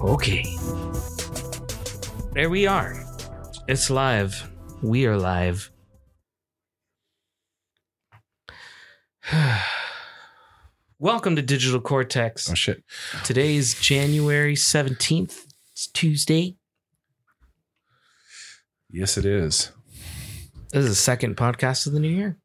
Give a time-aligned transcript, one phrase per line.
[0.00, 0.44] Okay.
[2.34, 3.02] There we are.
[3.66, 4.50] It's live.
[4.82, 5.70] We are live.
[10.98, 12.50] Welcome to Digital Cortex.
[12.50, 12.84] Oh shit.
[13.24, 15.46] Today's January 17th.
[15.72, 16.57] It's Tuesday.
[18.90, 19.70] Yes, it is.
[20.72, 22.38] This is the second podcast of the new year.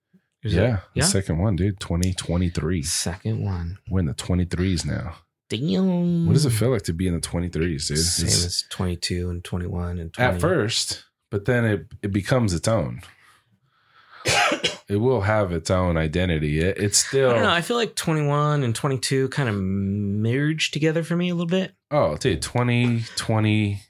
[0.43, 0.79] Is yeah, it?
[0.93, 1.05] the Yeah.
[1.05, 1.79] second one, dude.
[1.79, 2.83] Twenty twenty three.
[2.83, 3.77] Second one.
[3.89, 5.16] We're in the twenty threes now.
[5.49, 6.25] Damn.
[6.25, 7.97] What does it feel like to be in the twenty threes, dude?
[7.99, 10.35] Same It's- as 22 and 21 and 20.
[10.35, 13.02] at first, but then it it becomes its own.
[14.88, 16.59] it will have its own identity.
[16.59, 17.30] It, it's still.
[17.30, 17.49] I don't know.
[17.52, 21.73] I feel like 21 and 22 kind of merged together for me a little bit.
[21.91, 23.81] oh, dude, 2020,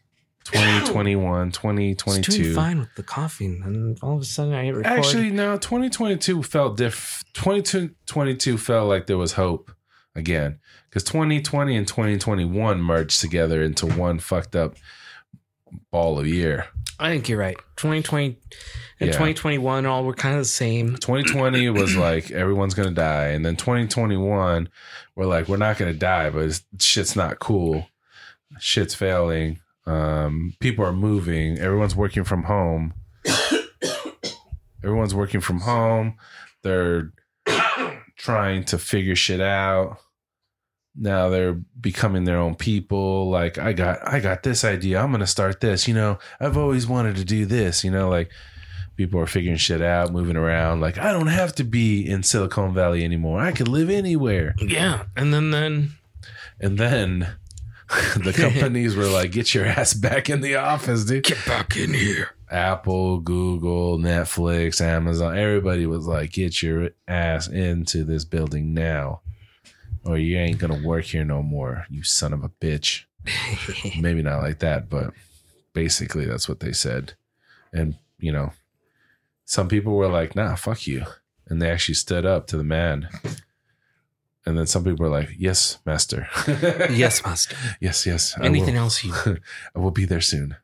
[0.45, 2.53] 2021, It's doing 2022.
[2.53, 4.85] fine with the coughing, and all of a sudden I hit record.
[4.87, 9.71] Actually, no, 2022 felt diff 2022 felt like there was hope
[10.15, 10.59] again.
[10.89, 14.75] Because 2020 and 2021 merged together into one fucked up
[15.91, 16.67] ball of year.
[16.99, 17.57] I think you're right.
[17.77, 18.37] 2020
[18.99, 19.13] and Yeah.
[19.13, 20.95] 2021 all were kind of the same.
[20.97, 24.69] 2020 was like everyone's gonna die, and then 2021
[25.15, 27.87] we're like we're not gonna die, but it's, shit's not cool.
[28.59, 29.59] Shit's failing.
[29.85, 31.59] Um, people are moving.
[31.59, 32.93] Everyone's working from home.
[34.83, 36.17] Everyone's working from home.
[36.61, 37.11] They're
[38.17, 39.97] trying to figure shit out.
[40.95, 43.29] Now they're becoming their own people.
[43.29, 45.01] Like I got, I got this idea.
[45.01, 45.87] I'm gonna start this.
[45.87, 47.83] You know, I've always wanted to do this.
[47.83, 48.29] You know, like
[48.95, 50.81] people are figuring shit out, moving around.
[50.81, 53.39] Like I don't have to be in Silicon Valley anymore.
[53.39, 54.53] I could live anywhere.
[54.59, 55.93] Yeah, and then then
[56.59, 57.35] And then
[58.23, 61.93] the companies were like, "Get your ass back in the office, dude." get back in
[61.93, 62.31] here.
[62.49, 69.21] Apple, Google, Netflix, Amazon, everybody was like, "Get your ass into this building now,
[70.05, 73.05] or you ain't gonna work here no more, you son of a bitch."
[74.01, 75.13] Maybe not like that, but
[75.73, 77.13] basically that's what they said.
[77.71, 78.53] And you know,
[79.45, 81.05] some people were like, "Nah, fuck you,"
[81.47, 83.09] and they actually stood up to the man.
[84.45, 87.55] And then some people were like, "Yes, master." yes, master.
[87.79, 88.35] yes, yes.
[88.41, 88.83] Anything will.
[88.83, 89.13] else you?
[89.75, 90.57] I will be there soon.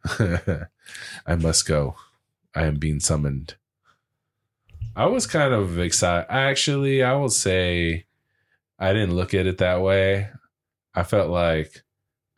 [1.25, 1.95] I must go.
[2.53, 3.55] I am being summoned.
[4.95, 6.27] I was kind of excited.
[6.29, 8.05] Actually, I will say
[8.77, 10.29] I didn't look at it that way.
[10.93, 11.83] I felt like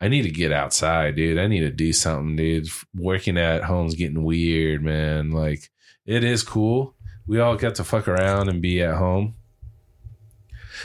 [0.00, 1.38] I need to get outside, dude.
[1.38, 2.68] I need to do something, dude.
[2.94, 5.32] Working at home's getting weird, man.
[5.32, 5.70] Like,
[6.06, 6.94] it is cool.
[7.26, 9.34] We all get to fuck around and be at home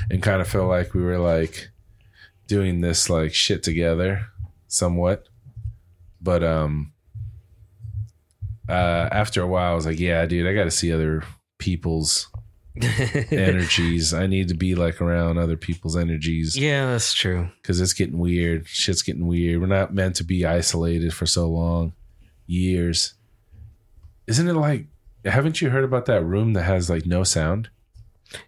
[0.10, 1.70] and kind of feel like we were like
[2.48, 4.28] doing this like shit together
[4.68, 5.28] somewhat.
[6.22, 6.94] But um
[8.70, 11.24] uh after a while I was like, yeah, dude, I got to see other
[11.58, 12.30] people's
[13.32, 14.14] energies.
[14.14, 17.50] I need to be like around other people's energies yeah, that's true.
[17.64, 18.68] cuz it's getting weird.
[18.68, 19.60] Shit's getting weird.
[19.62, 21.94] We're not meant to be isolated for so long.
[22.46, 23.16] Years.
[24.28, 24.88] Isn't it like
[25.26, 27.70] haven't you heard about that room that has like no sound?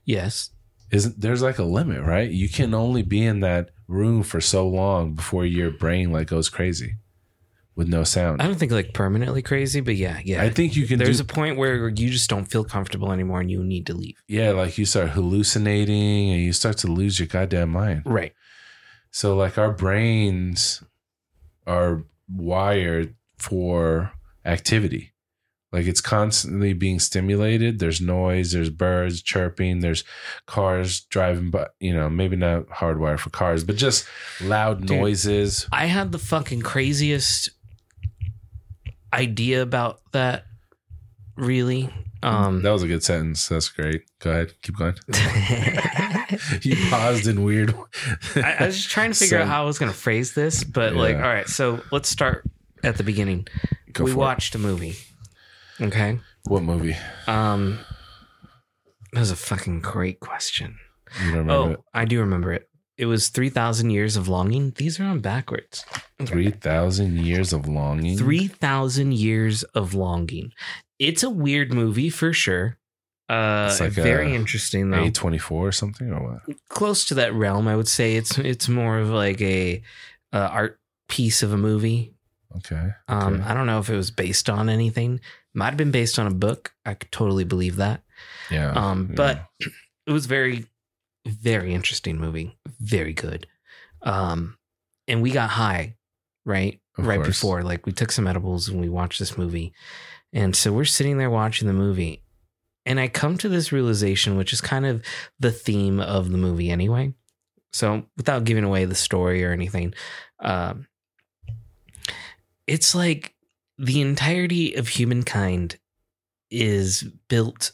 [0.05, 0.51] Yes.
[0.91, 2.29] Isn't there's like a limit, right?
[2.29, 6.49] You can only be in that room for so long before your brain like goes
[6.49, 6.95] crazy
[7.75, 8.41] with no sound.
[8.41, 10.43] I don't think like permanently crazy, but yeah, yeah.
[10.43, 13.39] I think you can There's do a point where you just don't feel comfortable anymore
[13.39, 14.21] and you need to leave.
[14.27, 18.03] yeah, like you start hallucinating and you start to lose your goddamn mind.
[18.05, 18.33] Right.
[19.11, 20.83] So like our brains
[21.65, 24.11] are wired for
[24.45, 25.13] activity.
[25.71, 27.79] Like it's constantly being stimulated.
[27.79, 30.03] There's noise, there's birds chirping, there's
[30.47, 34.07] cars driving by, you know, maybe not hardwired for cars, but just
[34.41, 34.97] loud Dude.
[34.97, 35.67] noises.
[35.71, 37.51] I had the fucking craziest
[39.13, 40.45] idea about that.
[41.35, 41.89] Really.
[42.23, 43.47] Um that was a good sentence.
[43.47, 44.03] That's great.
[44.19, 44.53] Go ahead.
[44.63, 44.95] Keep going.
[46.61, 47.75] you paused in weird.
[48.35, 50.63] I, I was just trying to figure out how I was going to phrase this,
[50.63, 52.43] but like, all right, so let's start
[52.83, 53.47] at the beginning.
[53.93, 54.19] Go we for it.
[54.19, 54.95] watched a movie.
[55.81, 56.19] Okay.
[56.45, 56.95] What movie?
[57.27, 57.79] Um,
[59.13, 60.77] that was a fucking great question.
[61.33, 61.79] Oh, it?
[61.93, 62.69] I do remember it.
[62.97, 64.71] It was 3,000 Years of Longing.
[64.75, 65.85] These are on backwards.
[66.25, 68.17] Three thousand years of longing.
[68.17, 70.51] 3,000 Years of Longing.
[70.99, 72.77] It's a weird movie for sure.
[73.29, 75.03] Uh, It's like very a interesting though.
[75.03, 76.57] A twenty four or something or what?
[76.67, 78.15] Close to that realm, I would say.
[78.17, 79.81] It's it's more of like a
[80.33, 82.15] uh, art piece of a movie.
[82.57, 82.89] Okay.
[83.07, 83.43] Um, Okay.
[83.43, 85.21] I don't know if it was based on anything.
[85.53, 86.73] Might have been based on a book.
[86.85, 88.03] I could totally believe that.
[88.51, 88.71] Yeah.
[88.71, 89.15] Um, yeah.
[89.15, 89.45] but
[90.07, 90.65] it was very,
[91.25, 92.57] very interesting movie.
[92.79, 93.47] Very good.
[94.01, 94.57] Um,
[95.07, 95.95] and we got high,
[96.45, 96.79] right?
[96.97, 97.27] Of right course.
[97.27, 97.63] before.
[97.63, 99.73] Like we took some edibles and we watched this movie.
[100.33, 102.23] And so we're sitting there watching the movie.
[102.85, 105.03] And I come to this realization, which is kind of
[105.39, 107.13] the theme of the movie anyway.
[107.71, 109.93] So without giving away the story or anything,
[110.39, 110.87] um,
[112.65, 113.33] it's like
[113.79, 115.79] the entirety of humankind
[116.51, 117.71] is built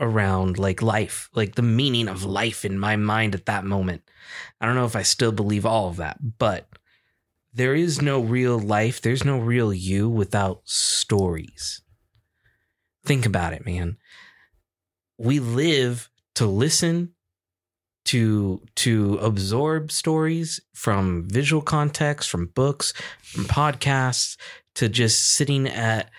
[0.00, 4.02] around like life, like the meaning of life in my mind at that moment.
[4.60, 6.68] I don't know if I still believe all of that, but
[7.52, 11.82] there is no real life, there's no real you without stories.
[13.04, 13.96] Think about it, man.
[15.18, 17.14] We live to listen
[18.06, 22.92] to to absorb stories from visual context, from books,
[23.22, 24.36] from podcasts,
[24.74, 26.10] to just sitting at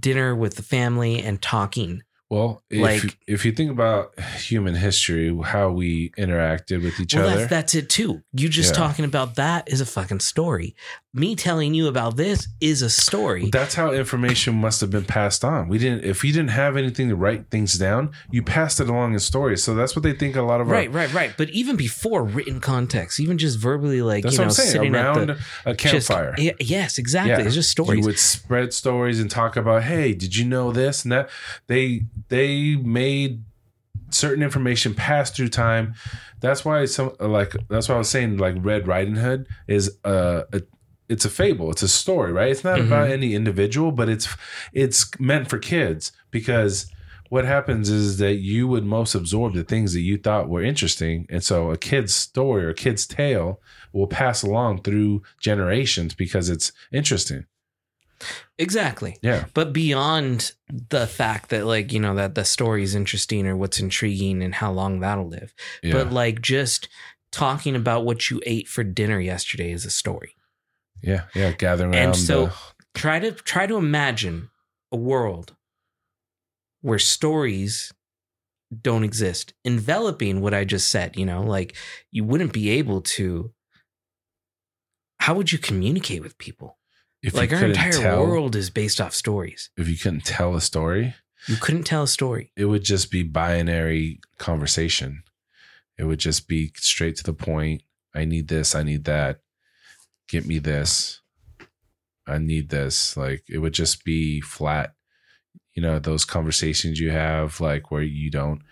[0.00, 2.02] dinner with the family and talking.
[2.30, 7.26] Well, if, Like- if you think about human history, how we interacted with each Well,
[7.28, 8.22] other, that's, that's it too.
[8.32, 8.78] You just Yeah.
[8.86, 10.74] talking about that is a fucking story.
[11.16, 13.48] Me telling you about this is a story.
[13.50, 15.68] that's how information must have been passed on.
[15.68, 19.12] We didn't, if you didn't have anything to write things down, you passed it along
[19.12, 19.62] in stories.
[19.62, 21.34] So that's what they think a lot of Right, our, right, right.
[21.38, 24.70] But even before written context, even just verbally, like that's you know, what I'm saying.
[24.72, 26.34] sitting Around the a campfire.
[26.36, 27.30] yeah, yes, exactly.
[27.30, 27.46] Yeah.
[27.46, 28.00] It's just stories.
[28.00, 31.30] You would spread stories and talk about, hey, did you know this and that?
[31.68, 33.44] They they made
[34.10, 35.94] certain information pass through time.
[36.40, 40.42] That's why some like that's why I was saying like Red Riding Hood is uh,
[40.52, 40.62] a
[41.08, 41.70] it's a fable.
[41.70, 42.50] It's a story, right?
[42.50, 42.86] It's not Mhm.
[42.86, 44.28] about any individual, but it's
[44.72, 46.86] it's meant for kids because
[47.30, 51.26] what happens is that you would most absorb the things that you thought were interesting,
[51.28, 53.60] and so a kid's story or a kid's tale
[53.92, 57.44] will pass along through generations because it's interesting.
[58.58, 59.16] exactly.
[59.22, 59.46] Yeah.
[59.54, 60.52] But beyond
[60.88, 64.54] the fact that, like, you know, that the story is interesting or what's intriguing and
[64.54, 65.52] how long that'll live,
[65.82, 65.92] Yeah.
[65.94, 66.88] but like just
[67.32, 70.36] talking about what you ate for dinner yesterday is a story.
[71.06, 71.24] Yeah.
[71.34, 71.52] Yeah.
[71.52, 72.04] Gathering around.
[72.04, 72.54] And so the-
[72.94, 74.50] try to try to imagine
[74.92, 75.54] a world
[76.80, 77.92] where stories
[78.82, 81.76] don't exist enveloping what i just said you know like
[82.10, 83.52] you wouldn't be able to
[85.20, 86.78] how would you communicate with people
[87.22, 90.60] if like our entire tell, world is based off stories if you couldn't tell a
[90.60, 91.14] story,
[91.46, 95.22] you couldn't tell a story it would just be binary conversation.
[95.96, 97.82] It would just be straight to the point.
[98.14, 98.74] I need this.
[98.74, 99.40] I need that.
[100.28, 101.20] Get me this.
[102.26, 103.16] I need this.
[103.16, 104.94] Like it would just be flat.
[105.74, 108.62] You know, those conversations you have, like where you don't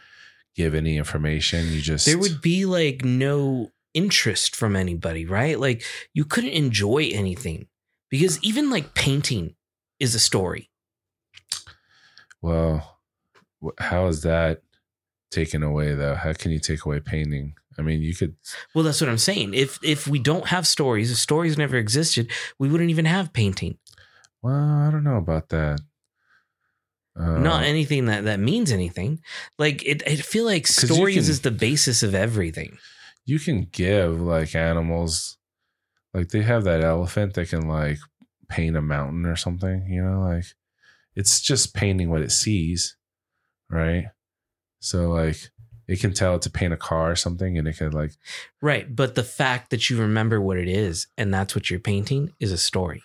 [0.55, 1.67] give any information.
[1.69, 5.85] You just there would be like no interest from anybody right like
[6.15, 7.69] you couldn't enjoy anything
[8.09, 9.55] because even like painting
[10.01, 10.71] is a story
[12.41, 12.99] Well,
[13.79, 14.63] how is that
[15.31, 16.15] taken away though?
[16.15, 17.55] How can you take away painting?
[17.79, 18.37] I mean, you could.
[18.75, 19.55] Well, that's what I'm saying.
[19.55, 23.79] If if we don't have stories, if stories never existed, we wouldn't even have painting.
[24.43, 25.81] Well, I don't know about that.
[27.19, 29.21] Uh, Not anything that that means anything.
[29.59, 32.79] Like it, I feel like stories can- is the basis of everything.
[33.25, 35.37] you can give like animals,
[36.15, 37.99] like they have that elephant that can like
[38.49, 39.87] paint a mountain or something.
[39.89, 40.47] You know, like
[41.15, 42.97] it's just painting what it sees,
[43.71, 44.07] right?
[44.81, 45.52] So like
[45.93, 48.13] it can tell to paint a car or something, and it can like
[48.61, 48.95] Right.
[48.95, 52.53] But the fact that you remember what it is and that's what you're painting is
[52.53, 53.03] a story.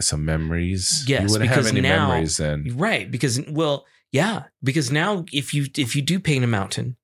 [0.00, 1.04] some memories.
[1.06, 2.72] Yes, you wouldn't have any now- memories then.
[2.76, 3.10] Right.
[3.10, 4.44] Because well, yeah.
[4.62, 6.96] Because now if you if you do paint a mountain,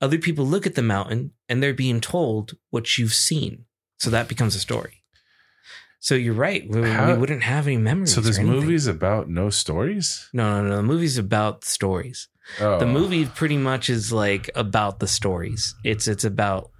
[0.00, 3.66] other people look at the mountain and they're being told what you've seen.
[3.98, 5.03] So that becomes a story.
[6.04, 6.68] So you're right.
[6.68, 8.12] We, we wouldn't have any memories.
[8.12, 8.46] So or anything.
[8.46, 10.28] movies about no stories.
[10.34, 10.76] No, no, no.
[10.76, 12.28] The movie's about stories.
[12.60, 15.74] Oh, The movie pretty much is like about the stories.
[15.82, 16.70] It's it's about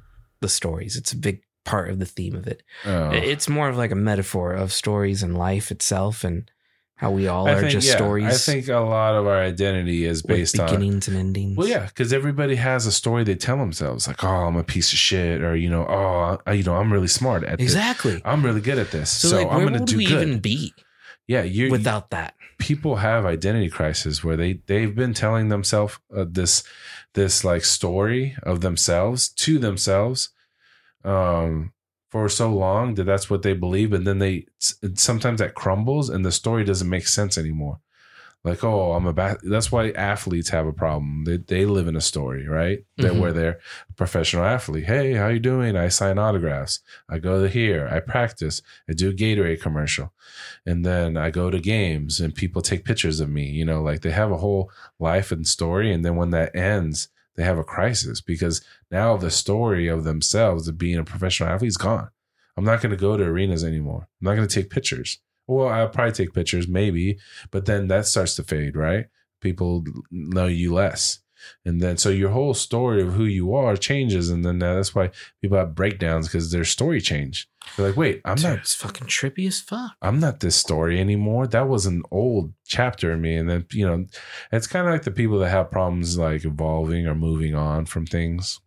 [0.41, 0.99] the stories.
[0.99, 2.63] It's a big part of the theme of it.
[2.85, 3.13] Oh.
[3.13, 6.51] It's more of like a metaphor of stories and life itself and
[6.97, 8.25] how we all I are think, just yeah, stories.
[8.27, 10.67] I think a lot of our identity is based on.
[10.67, 11.57] beginnings and endings.
[11.57, 14.93] Well, yeah, because everybody has a story they tell themselves, like, "Oh, I'm a piece
[14.93, 17.65] of shit," or you know, "Oh, I, you know, I'm really smart at this.
[17.67, 18.23] exactly.
[18.25, 20.39] I'm really good at this, So, so, like, I'm going to do we good." even
[20.39, 20.73] be
[21.27, 22.35] yeah, you without that?
[22.59, 26.63] people have identity crisis where they they've been telling themselves uh, this
[27.15, 30.31] this like story of themselves to themselves
[31.05, 31.73] um
[32.15, 34.47] for so long that that's what they believe and then they
[34.95, 37.81] sometimes that crumbles and the story doesn't make sense anymore.
[38.45, 39.39] Like oh i'm a ba-.
[39.43, 41.25] that's why athletes have a problem.
[41.25, 42.85] They, they live in a story right?
[42.99, 43.19] That Mhm.
[43.21, 43.59] where they're
[43.91, 44.85] a professional athlete.
[44.85, 45.75] Hey how you doing?
[45.77, 46.79] I sign autographs.
[47.09, 47.89] I go to here.
[47.91, 48.63] I practice.
[48.89, 50.13] I do a gatorade commercial.
[50.65, 54.03] And then i go to games and people take pictures of me you know like
[54.03, 55.93] they have a whole life and story.
[55.93, 60.69] And then when that ends they have a crisis because now the story of themselves
[60.69, 62.09] of being a professional athlete is gone
[62.57, 64.09] I'm not going to go to arenas anymore.
[64.21, 65.19] I'm not going to take pictures.
[65.47, 67.19] Well, I'll probably take pictures, maybe,
[67.51, 69.07] but then that starts to fade, right?
[69.41, 71.19] People know you less.
[71.65, 74.31] And then so your whole story of who you are changes.
[74.31, 75.11] And then uh, that's why
[75.41, 77.49] people have breakdowns because their story changed.
[77.77, 79.93] They're like, wait, I'm Dude, not it's fucking trippy as fuck.
[80.03, 81.47] I'm not this story anymore.
[81.47, 83.37] That was an old chapter in me.
[83.37, 84.07] And then, you know,
[84.53, 88.07] it's kind of like the people that have problems like evolving or moving on from
[88.07, 88.61] things.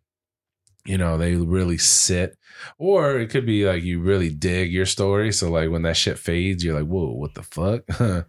[0.88, 2.38] You know, they really sit.
[2.80, 5.32] Or it could be like you really dig your story.
[5.32, 7.86] So, like, when that shit fades, you're like, whoa, what the fuck?
[7.88, 8.26] that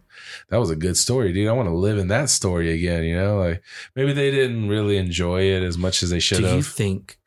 [0.51, 1.47] was a good story, dude.
[1.47, 3.03] I want to live in that story again.
[3.05, 3.63] You know, like
[3.95, 7.17] maybe they didn't really enjoy it as much as they should Do you think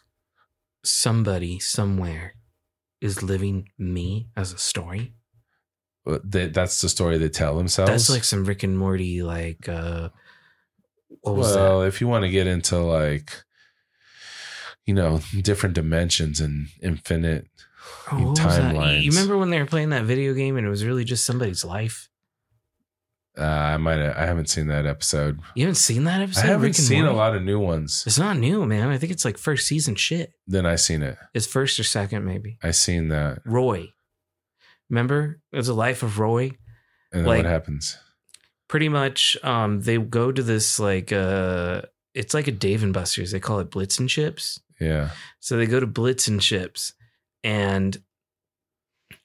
[0.84, 2.34] somebody somewhere
[3.00, 5.14] is living me as a story?
[6.04, 7.90] That, that's the story they tell themselves.
[7.90, 10.10] That's like some Rick and Morty, like uh
[11.20, 13.32] what was well, if you want to get into like,
[14.86, 17.46] you know, different dimensions and infinite.
[18.10, 18.74] Oh, what was that?
[18.74, 19.02] timelines.
[19.02, 21.64] You remember when they were playing that video game and it was really just somebody's
[21.64, 22.08] life?
[23.38, 25.40] uh, I might have, I haven't seen that episode.
[25.54, 26.44] You haven't seen that episode?
[26.44, 28.04] I haven't seen a lot of new ones.
[28.06, 28.90] It's not new, man.
[28.90, 30.32] I think it's like first season shit.
[30.46, 31.16] Then I seen it.
[31.32, 32.58] It's first or second, maybe.
[32.62, 33.38] I seen that.
[33.46, 33.88] Roy.
[34.90, 35.40] Remember?
[35.50, 36.50] It was a life of Roy.
[37.10, 37.96] And then Like- what happens?
[38.68, 41.82] Pretty much, um, they go to this like uh
[42.14, 43.30] it's like a Dave and Buster's.
[43.32, 44.60] They call it Blitz and Chips.
[44.80, 45.10] Yeah.
[45.40, 46.92] So they go to Blitz and Chips,
[47.44, 48.00] and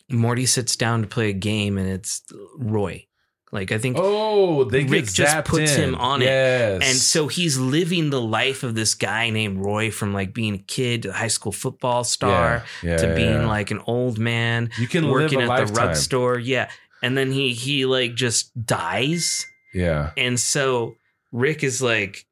[0.09, 2.21] Morty sits down to play a game, and it's
[2.57, 3.05] Roy.
[3.51, 5.89] Like I think, Oh, they Rick just puts in.
[5.89, 6.27] him on it.
[6.27, 10.57] and so he's living the life of this guy named Roy from like being a
[10.57, 13.47] kid to a high school football star yeah, yeah, to being yeah.
[13.47, 15.73] like an old man you can working at lifetime.
[15.73, 16.37] the rug store.
[16.37, 16.69] Yeah,
[17.01, 20.11] and then he he like just dies, Yeah.
[20.17, 20.95] and so
[21.31, 22.25] Rick is like,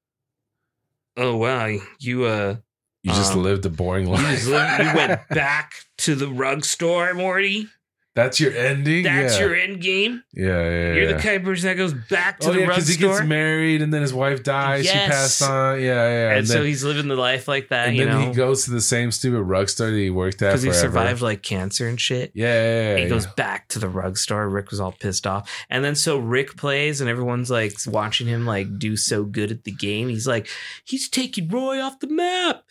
[1.18, 2.58] "Oh wow, you uh."
[3.04, 4.36] You just Um, lived a boring You, life.
[4.36, 7.68] just lived, you went back to the rug store, Morty.
[8.16, 9.04] That's your ending.
[9.04, 9.46] That's yeah.
[9.46, 10.24] your end game.
[10.34, 12.76] Yeah, yeah, You're the kind of person that goes back to oh the yeah, rug
[12.76, 13.18] because he store.
[13.18, 14.86] gets married and then his wife dies.
[14.86, 15.10] She Yes.
[15.10, 15.82] passed on.
[15.82, 16.30] Yeah, yeah.
[16.30, 18.64] and, And, so then, he's living the life like that, and then know, he goes
[18.66, 21.90] to the same stupid rug store that he worked at because he survived like cancer
[21.90, 22.32] and shit.
[22.34, 24.48] Yeah, yeah, yeah, he goes back to the rug store.
[24.48, 25.52] Rick was all pissed off.
[25.70, 29.66] And then so Rick plays and everyone's like watching him like do so good at
[29.66, 30.08] the game.
[30.08, 30.48] He's like,
[30.86, 32.64] he's taking Roy off the map.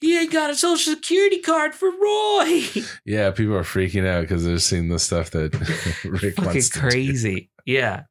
[0.00, 2.62] He ain't got a social security card for Roy.
[3.04, 5.52] Yeah, people are freaking out because they're seeing the stuff that
[6.04, 6.88] Rick Fucking wants to do.
[6.88, 7.50] crazy.
[7.64, 8.04] Yeah.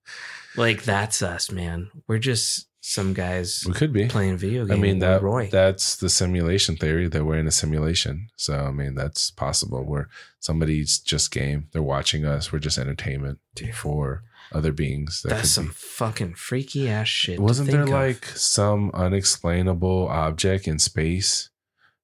[0.55, 1.89] Like that's us, man.
[2.07, 4.07] We're just some guys We could be.
[4.07, 4.77] playing video games.
[4.77, 5.50] I mean that Roy.
[5.51, 8.29] that's the simulation theory that we're in a simulation.
[8.38, 10.07] So I mean that's possible where
[10.39, 11.67] somebody's just game.
[11.74, 12.51] They're watching us.
[12.51, 13.75] We're just entertainment Dude.
[13.75, 15.22] for other beings.
[15.24, 15.74] That that's some be.
[15.74, 17.39] fucking freaky ass shit.
[17.39, 17.89] Wasn't there of.
[17.89, 21.50] like some unexplainable object in space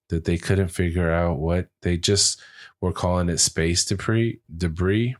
[0.09, 2.39] that they couldn't figure out what they just
[2.83, 5.15] were calling it space debris debris?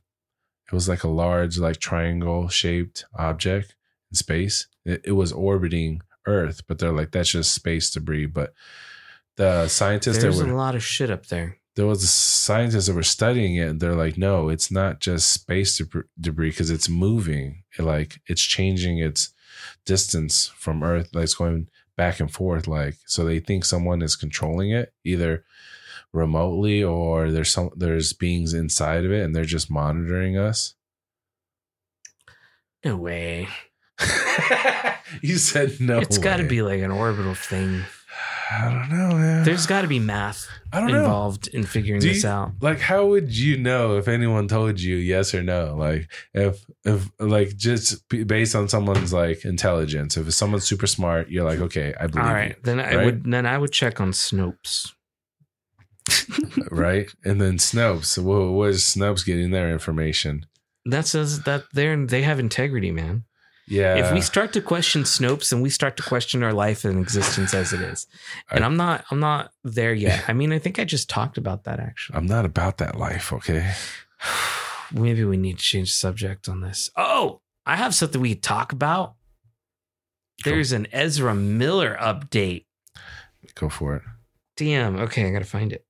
[0.72, 3.76] It was like a large, like triangle shaped object
[4.12, 4.68] in space.
[4.86, 8.26] It, it was orbiting Earth, but they're like, that's just space debris.
[8.28, 8.54] But
[9.36, 11.58] the scientists There's that a lot of shit up there.
[11.76, 15.72] there was scientists that were studying it and they're like no it's not just space
[15.82, 19.34] debr- debris because it's moving It, like it's changing its
[19.86, 21.68] distance from earth like it's going
[21.98, 25.44] back and forth like so they think someone is controlling it either
[26.14, 30.76] remotely or there's some there's beings inside of it and they're just monitoring us
[32.86, 33.48] No way.
[35.22, 37.82] you said no it's got to be like an orbital thing.
[38.52, 39.44] i don't know man.
[39.44, 42.52] There's got to be math i don't know involved in figuring this you- out.
[42.62, 47.10] like how would you know if anyone told you yes or no like if if
[47.20, 52.04] like just based on someone's like intelligence if someone's super smart you're like okay i
[52.04, 53.06] All believe right, then I right?
[53.06, 54.92] would then I would check on Snopes.
[56.72, 60.46] right and then snopes well, where's snopes getting their information
[60.86, 63.24] That says that they're they have integrity, man.
[63.68, 67.00] yeah if we start to question Snopes and we start to question our life and
[67.00, 68.08] existence as it is,
[68.52, 70.26] and I- I'm not I'm not there yet.
[70.28, 72.18] I mean, I think I just talked about that actually.
[72.18, 73.74] i'm not about that life okay
[74.92, 76.92] Maybe we need to change the subject on this.
[76.96, 79.16] Oh, I have something we could talk about.
[80.44, 82.66] There's an Ezra Miller update.
[83.56, 84.02] go for it
[84.56, 84.98] Damn.
[84.98, 85.84] Okay, I gotta find it.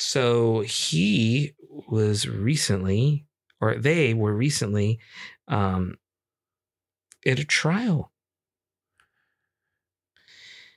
[0.00, 3.26] So he was recently,
[3.60, 4.98] or they were recently,
[5.46, 5.98] um,
[7.26, 8.10] at a trial.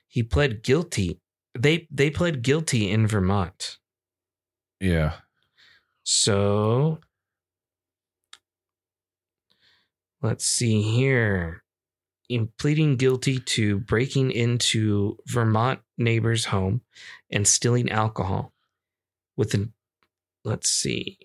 [0.06, 1.20] He pled guilty.
[1.58, 3.78] They they pled guilty in Vermont.
[4.78, 5.14] yeah
[6.02, 6.98] So
[10.20, 11.62] let's see here.
[12.28, 16.82] In pleading guilty to breaking into Vermont neighbor's home
[17.30, 18.53] and stealing alcohol
[19.36, 19.72] with an
[20.44, 21.18] let's see.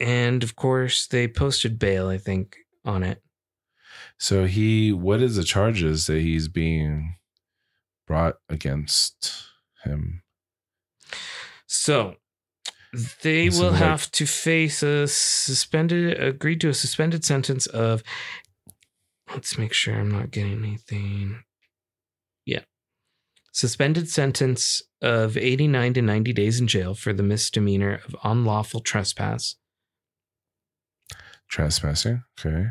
[0.00, 3.22] And of course, they posted bail, I think, on it.
[4.18, 7.16] So he, what is the charges that he's being
[8.06, 9.44] brought against
[9.84, 10.22] him?
[11.66, 12.16] So
[13.22, 18.02] they This will like- have to face a suspended, agreed to a suspended sentence of.
[19.32, 21.42] Let's make sure I'm not getting anything.
[23.54, 29.54] Suspended sentence of 89 to 90 days in jail for the misdemeanor of unlawful trespass.
[31.48, 32.24] Trespassing.
[32.36, 32.70] Okay.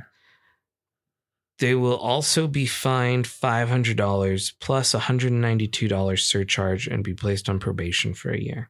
[1.60, 8.14] They will also be fined $500 plus a $192 surcharge and be placed on probation
[8.14, 8.70] for a year.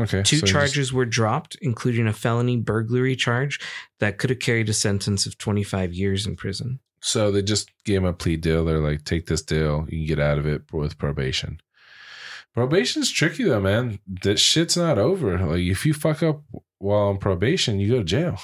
[0.00, 0.22] Okay.
[0.22, 3.60] Two so he just- charges were dropped, including a felony burglary charge
[4.00, 6.80] that could have carried a sentence of 25 years in prison.
[7.04, 8.64] So they just gave him a plea deal.
[8.64, 9.84] They're like, take this deal.
[9.90, 11.60] You can get out of it with probation.
[12.54, 13.98] Probation's tricky though, man.
[14.22, 15.38] That shit's not over.
[15.38, 16.42] Like if you fuck up
[16.78, 18.38] while on probation, you go to jail.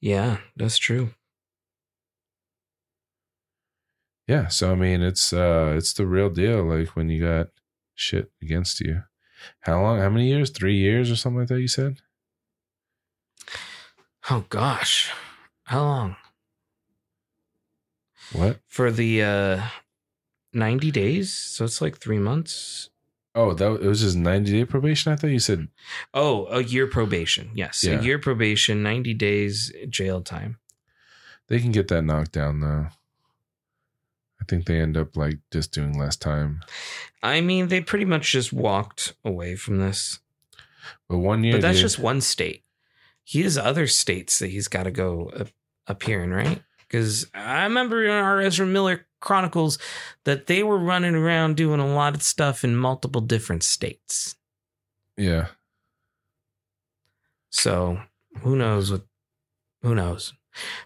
[0.00, 1.10] Yeah, that's true.
[4.28, 4.46] Yeah.
[4.46, 6.64] So I mean, it's uh, it's the real deal.
[6.64, 7.48] Like when you got
[7.96, 9.02] shit against you.
[9.60, 9.98] How long?
[9.98, 10.50] How many years?
[10.50, 11.60] Three years or something like that?
[11.60, 11.96] You said.
[14.30, 15.10] Oh gosh.
[15.64, 16.16] How long?
[18.32, 18.60] What?
[18.66, 19.62] For the uh
[20.52, 21.32] 90 days?
[21.32, 22.90] So it's like 3 months.
[23.34, 25.12] Oh, that it was just ninety day probation.
[25.12, 25.68] I thought you said
[26.14, 27.50] Oh, a year probation.
[27.54, 27.84] Yes.
[27.84, 28.00] Yeah.
[28.00, 30.56] A year probation, 90 days jail time.
[31.48, 32.86] they can get that knocked down though.
[34.46, 36.62] I think they end up like just doing less time.
[37.20, 40.20] I mean, they pretty much just walked away from this.
[41.08, 42.62] But one year, but that's dude, just one state.
[43.24, 45.48] He has other states that he's got to go up,
[45.88, 46.62] appear in, right?
[46.78, 49.80] Because I remember in our Ezra Miller Chronicles
[50.22, 54.36] that they were running around doing a lot of stuff in multiple different states.
[55.16, 55.46] yeah.
[57.50, 58.00] So
[58.40, 59.02] who knows what?
[59.82, 60.34] Who knows?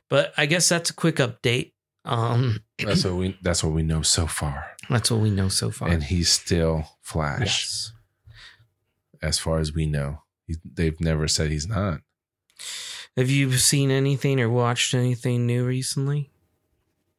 [0.09, 1.73] But I guess that's a quick update.
[2.05, 3.39] Um, That's what we.
[3.43, 4.65] That's what we know so far.
[4.89, 5.89] that's what we know so far.
[5.89, 7.93] And he's still Flash, yes.
[9.23, 10.23] as far as we know.
[10.47, 12.01] He, they've never said he's not.
[13.17, 16.31] Have you seen anything or watched anything new recently?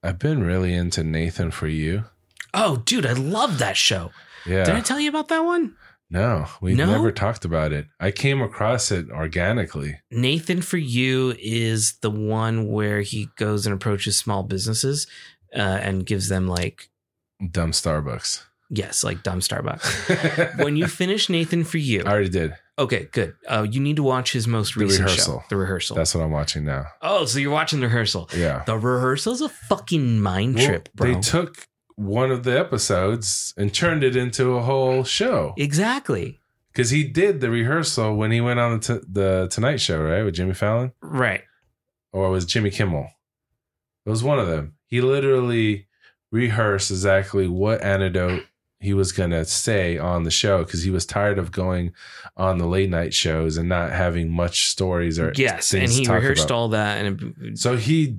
[0.01, 2.05] I've been really into Nathan for you.
[2.53, 4.11] Oh, dude, I love that show.
[4.45, 4.63] Yeah.
[4.63, 5.75] Did I tell you about that one?
[6.11, 6.85] No, we've No?
[6.85, 7.87] never talked about it.
[7.99, 9.99] I came across it organically.
[10.11, 15.07] Nathan for You is the one where he goes and approaches small businesses
[15.55, 16.89] uh, and gives them like
[17.51, 18.43] Dumb Starbucks.
[18.69, 20.57] yes, like dumb Starbucks.
[20.63, 22.53] when you finish Nathan for You, I already did.
[22.77, 23.33] okay, good.
[23.47, 25.39] Uh, you need to watch his most The recent Rehearsal.
[25.39, 25.95] show, The Rehearsal.
[25.95, 26.85] That's what I'm watching now.
[27.01, 28.29] oh, so you're watching The Rehearsal.
[28.35, 28.63] Yeah.
[28.65, 31.13] The Rehearsal's a fucking mind Well, trip, bro.
[31.13, 36.39] They took one of the episodes and turned it into a whole show exactly.
[36.71, 40.23] because he did the rehearsal when he went on the t- the Tonight Show, right,
[40.23, 41.43] with Jimmy Fallon, Right.
[42.11, 43.07] or was Jimmy Kimmel?
[44.05, 44.75] It was one of them.
[44.87, 45.87] He literally
[46.31, 48.43] rehearsed exactly what antidote
[48.81, 51.93] he was gonna say on the show because he was tired of going
[52.35, 56.07] on the late night shows and not having much stories or Yes, and to he
[56.07, 56.55] rehearsed about.
[56.55, 58.17] all that, and it So he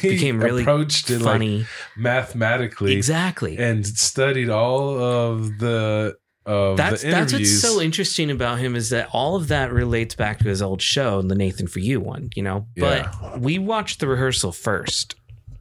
[0.00, 1.66] he became really approached it like funny.
[1.96, 3.56] mathematically exactly.
[3.58, 8.90] and studied all of the of that's the that's what's so interesting about him is
[8.90, 12.28] that all of that relates back to his old show, the Nathan for You one,
[12.34, 12.66] you know.
[12.76, 15.14] But we watched the rehearsal first.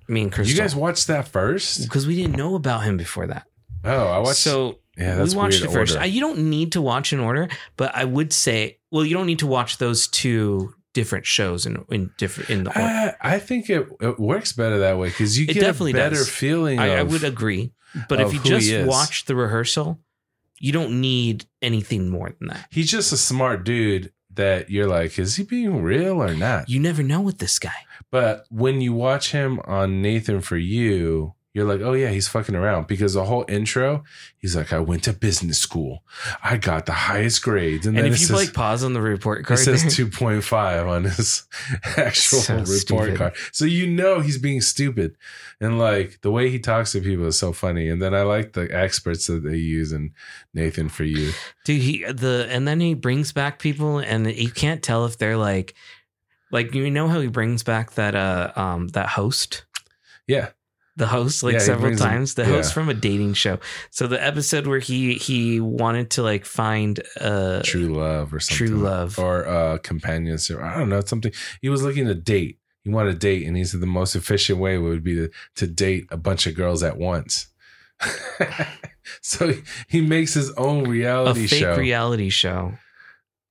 [0.09, 0.53] Me and Crystal.
[0.53, 1.83] you guys watched that first?
[1.83, 3.47] because we didn't know about him before that.
[3.83, 4.37] Oh, I watched.
[4.39, 5.91] so yeah, that's we watched weird it first.
[5.93, 6.03] order.
[6.03, 9.25] I, you don't need to watch in order, but I would say, well, you don't
[9.25, 12.81] need to watch those two different shows in in different in the order.
[13.21, 16.15] I, I think it, it works better that way because you It get a better
[16.17, 16.29] does.
[16.29, 16.79] feeling.
[16.79, 17.73] I, I would agree,
[18.07, 19.99] but if you just watch the rehearsal,
[20.59, 22.67] you don't need anything more than that.
[22.71, 26.69] He's just a smart dude that you're like, is he being real or not?
[26.69, 27.85] You never know with this guy.
[28.11, 32.55] But when you watch him on Nathan for You, you're like, oh yeah, he's fucking
[32.55, 34.03] around because the whole intro,
[34.37, 36.03] he's like, I went to business school,
[36.43, 39.01] I got the highest grades, and, And then if you says, like pause on the
[39.01, 41.43] report It says 2.5 on his
[41.97, 43.17] actual So report stupid.
[43.17, 43.33] card.
[43.51, 45.15] So you know he's being stupid.
[45.61, 47.87] And like the way he talks to people is so funny.
[47.87, 50.13] And then I like the experts that they use in
[50.53, 51.31] Nathan for you.
[51.65, 55.37] dude, he the and then he brings back people, and you can't tell if they're
[55.37, 55.75] like,
[56.51, 59.65] like you know how he brings back that uh um that host.
[60.27, 60.49] Yeah.
[60.95, 62.35] The host like Yeah, several times.
[62.35, 62.49] the yeah.
[62.49, 63.59] host from a dating show.
[63.91, 68.67] So the episode where he he wanted to like find uh True love or something.
[68.67, 69.17] True love.
[69.17, 70.59] Or uh companionship.
[70.59, 71.01] I don't know.
[71.05, 72.59] Something he was looking to date.
[72.83, 75.67] he wanted to date, and he said the most efficient way would be to, to
[75.67, 77.47] date a bunch of girls at once.
[79.21, 79.53] so
[79.87, 82.73] he, makes his own reality A fake show reality show.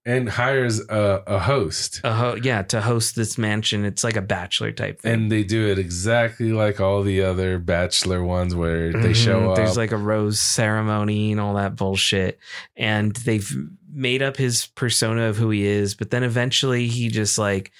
[0.04, 2.00] And hires a, a host.
[2.02, 3.84] A ho- yeah, to host this mansion.
[3.84, 5.12] It's like a bachelor type thing.
[5.12, 9.14] And they do it exactly like all the other bachelor ones where they Mhm.
[9.24, 9.56] show up.
[9.56, 12.38] There's like a rose ceremony and all that bullshit.
[12.76, 13.48] And they've
[13.92, 17.70] made up his persona of who he is, but then eventually he just like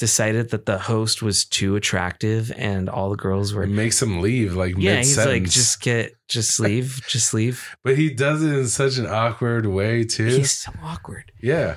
[0.00, 4.20] decided that the host was too attractive and all the girls were it makes him
[4.20, 7.76] leave like Yeah, mid he's like, just get just leave, just leave.
[7.84, 10.26] but he does it in such an awkward way too.
[10.26, 11.30] He's so awkward.
[11.40, 11.76] yeah.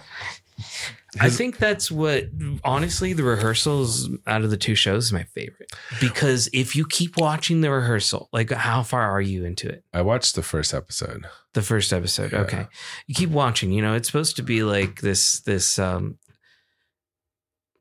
[1.19, 2.25] I think that's what
[2.63, 5.71] honestly the rehearsals out of the two shows is my favorite.
[6.01, 9.83] Because if you keep watching the rehearsal, like how far are you into it?
[9.93, 11.27] I watched the first episode.
[11.53, 12.31] The first episode.
[12.31, 12.39] Yeah.
[12.39, 12.67] Okay.
[13.05, 16.17] You keep watching, you know, it's supposed to be like this this um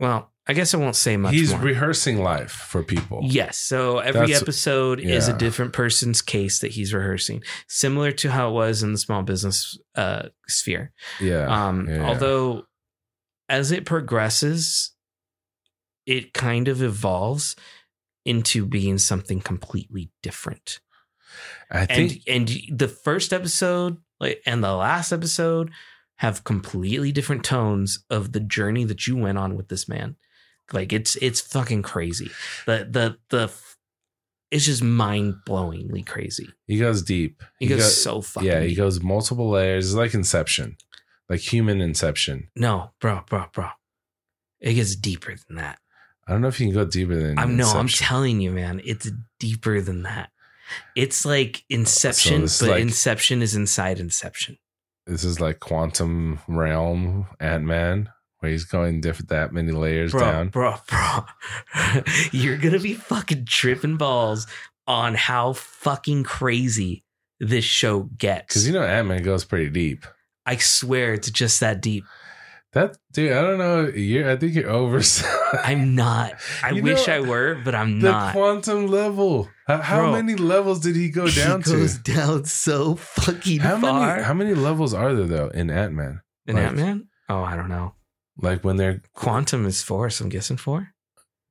[0.00, 1.60] well, I guess I won't say much He's more.
[1.60, 3.20] rehearsing life for people.
[3.22, 3.56] Yes.
[3.58, 8.48] So every That's- episode is a different person's case that he's rehearsing, similar to how
[8.50, 10.92] it was in the small business uh, sphere.
[11.20, 11.46] Yeah.
[11.46, 12.04] Um, yeah.
[12.08, 12.64] Although,
[13.48, 14.90] as it progresses,
[16.06, 17.54] it kind of evolves
[18.24, 20.80] into being something completely different.
[21.70, 25.70] I think And and the first episode, like, and the last episode,
[26.16, 30.16] have completely different tones of the journey that you went on with this man.
[30.72, 32.30] Like it's it's fucking crazy.
[32.66, 33.52] The the the
[34.50, 36.48] it's just mind blowingly crazy.
[36.66, 37.42] he goes deep.
[37.58, 38.48] He, goes go- so fucking.
[38.48, 38.76] Yeah, he deep.
[38.76, 39.86] goes multiple layers.
[39.86, 40.76] It's like Inception,
[41.28, 42.48] like human Inception.
[42.54, 43.68] No, bro, bro, bro.
[44.60, 45.78] It gets deeper than that.
[46.28, 47.38] I don't know if you can go deeper than.
[47.38, 50.30] I'm no, I'm telling you, man, it's deeper than that.
[50.94, 54.58] It's like Inception, is but like- Inception is inside Inception.
[55.06, 58.10] This is like quantum realm Ant Man,
[58.42, 60.48] where he's going different that many layers Bro, down.
[60.48, 61.24] bro, bro.
[62.32, 64.46] You're gonna be fucking tripping balls
[64.86, 67.04] on how fucking crazy
[67.38, 68.46] this show gets.
[68.48, 70.04] Because you know Ant Man goes pretty deep.
[70.44, 72.04] I swear it's just that deep.
[72.72, 73.86] That dude, I don't know.
[73.88, 75.00] You, I think you're over.
[75.62, 76.32] I'm not.
[76.62, 78.32] I You wish know, I were, but I'm the not.
[78.32, 79.50] The quantum level.
[79.66, 80.12] How, how Bro.
[80.12, 81.70] many levels did he go down to?
[81.70, 84.06] he goes down so fucking How far.
[84.16, 84.22] many?
[84.22, 86.22] How many levels are there though in Ant Man?
[86.46, 87.08] In like- Ant Man?
[87.28, 87.94] Oh, I don't know.
[88.38, 90.88] Like when they're, Quantum is four, so I'm guessing four.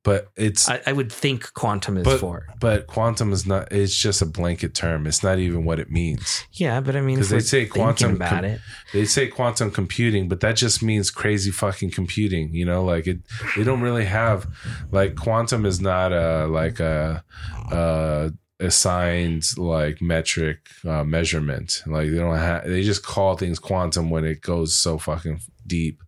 [0.03, 2.47] but it's I, I would think quantum is But- four.
[2.59, 3.71] but quantum is not.
[3.71, 5.05] It's just a blanket term.
[5.05, 6.43] It's not even what it means.
[6.53, 8.61] Yeah, but I mean, 'Cause if they say quantum about com- it,
[8.93, 12.51] They say quantum computing, but that just means crazy fucking computing.
[12.55, 13.19] You know, like it.
[13.55, 14.47] They don't really have
[14.91, 17.23] like quantum is not a like a,
[17.71, 21.83] a assigned like metric uh, measurement.
[21.85, 22.63] Like they don't have.
[22.65, 26.01] They just call things quantum when it goes so fucking deep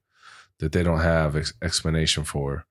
[0.59, 2.65] that they don't have ex- explanation for.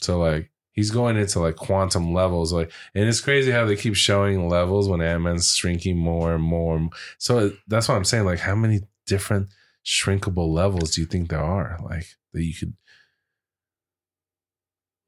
[0.00, 3.94] So like he's going into like quantum levels, like, and it's crazy how they keep
[3.94, 6.88] showing levels when Ant Man's shrinking more and more.
[7.18, 8.24] So that's what I'm saying.
[8.24, 9.48] Like, how many different
[9.84, 11.78] shrinkable levels do you think there are?
[11.84, 12.74] Like that you could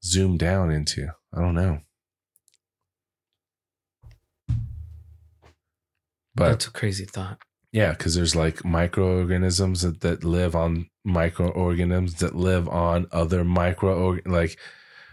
[0.05, 1.09] zoom down into?
[1.33, 1.81] I don't know.
[6.37, 7.39] But that's a crazy thought.
[7.73, 14.19] yeah, because there's like microorganisms that, that live on microorganisms that live on other micro
[14.25, 14.59] like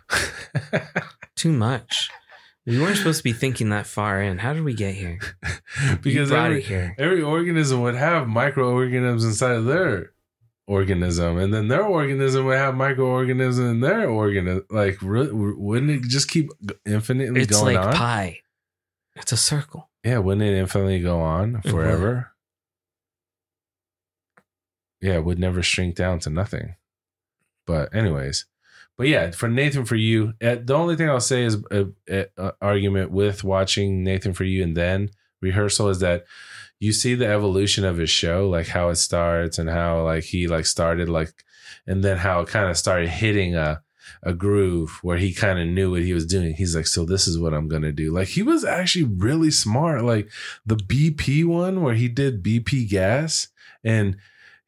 [1.36, 2.10] Too much.
[2.66, 4.38] We weren't supposed to be thinking that far in.
[4.38, 5.20] How did we get here?
[6.02, 6.96] Because every, here.
[7.00, 10.12] every organism would have microorganisms inside of their
[10.68, 14.66] organism, and then their organism would have microorganisms in their organism.
[14.70, 16.50] Like, wouldn't it just keep
[16.86, 17.94] infinitely It's going like on?
[17.94, 18.40] pi.
[19.16, 19.90] It's a circle.
[20.04, 22.31] Yeah, wouldn't it infinitely go on forever?
[25.02, 26.76] Yeah, would never shrink down to nothing.
[27.66, 28.46] But anyways,
[28.98, 32.26] but yeah, for Nathan for you, uh, the only thing I'll say is a, a,
[32.38, 35.10] a argument with watching Nathan for you and then
[35.42, 36.26] rehearsal is that
[36.80, 40.48] you see the evolution of his show, like how it starts and how like he
[40.48, 41.34] like started like,
[41.88, 43.82] and then how it kind of started hitting a
[44.24, 46.54] a groove where he kind of knew what he was doing.
[46.54, 48.12] He's like, so this is what I'm gonna do.
[48.12, 50.04] Like he was actually really smart.
[50.04, 50.30] Like
[50.66, 53.48] the BP one where he did BP gas
[53.84, 54.18] and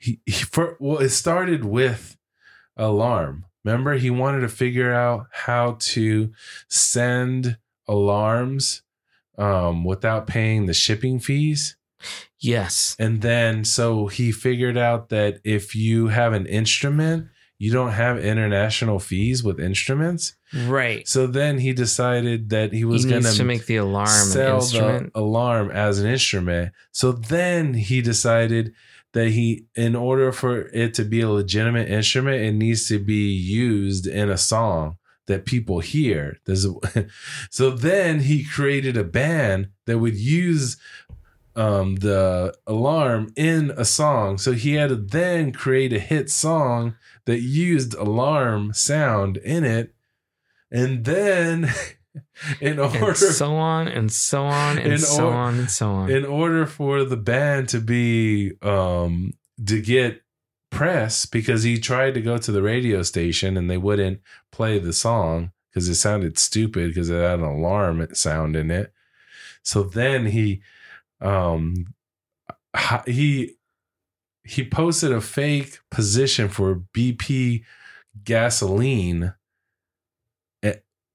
[0.04, 2.18] he, he for well, it started with
[2.76, 3.46] alarm.
[3.64, 6.32] Remember, he wanted to figure out how to
[6.68, 8.82] send alarms
[9.38, 11.78] um, without paying the shipping fees.
[12.40, 12.98] Yes.
[13.00, 18.20] And then so he figured out that if you have an instrument, you don't have
[18.20, 20.36] international fees with instruments.
[20.54, 21.08] Right.
[21.08, 25.14] So then he decided that he was going to make the alarm an sell instrument.
[25.14, 26.74] the alarm as an instrument.
[26.92, 28.74] So then he decided
[29.14, 33.32] that he, in order for it to be a legitimate instrument, it needs to be
[33.32, 34.98] used in a song
[35.28, 36.40] that people hear.
[36.46, 36.74] There's a,
[37.50, 40.78] so then he created a band that would use
[41.56, 44.38] um, the alarm in a song.
[44.38, 46.96] So he had to then create a hit song
[47.26, 49.94] that used alarm sound in it.
[50.72, 51.72] And then
[52.62, 56.12] in order and so on and so on and so or- on and so on.
[56.12, 59.34] in order for the band to be um
[59.66, 60.22] to get
[60.70, 64.20] press because he tried to go to the radio station and they wouldn't
[64.52, 68.92] play the song because it sounded stupid because it had an alarm sound in it
[69.62, 70.62] so then he
[71.22, 71.94] um
[73.06, 73.56] he
[74.44, 77.64] he posted a fake position for bp
[78.24, 79.34] gasoline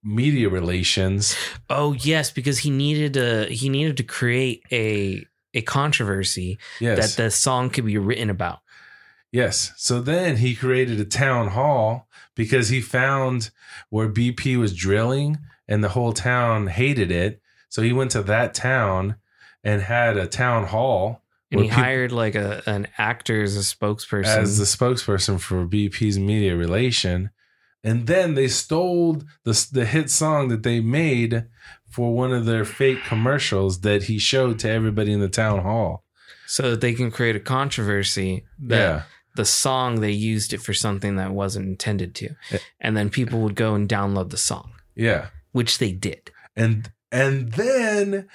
[0.05, 1.35] media relations
[1.69, 7.23] oh yes, because he needed a he needed to create a a controversy yes that
[7.23, 8.61] the song could be written about.
[9.33, 9.73] Yes.
[9.77, 13.51] So then he created a town hall because he found
[13.91, 17.43] where BP was drilling and the whole town hated it.
[17.69, 19.17] So he went to that town
[19.63, 23.61] and had a town hall And he peop- hired like a an actor as a
[23.61, 24.25] spokesperson.
[24.39, 27.31] as the spokesperson for BP's media relation.
[27.85, 31.47] And then they stole the, the hit song that they made
[31.91, 36.05] for one of their fake commercials that he showed to everybody in the town hall.
[36.47, 39.03] so that they can create a controversy that yeah.
[39.37, 42.31] the song they used it for something that wasn't intended to.
[42.81, 45.29] And then people would go and download the song, Yeah.
[45.53, 46.31] which they did.
[46.57, 48.29] and and then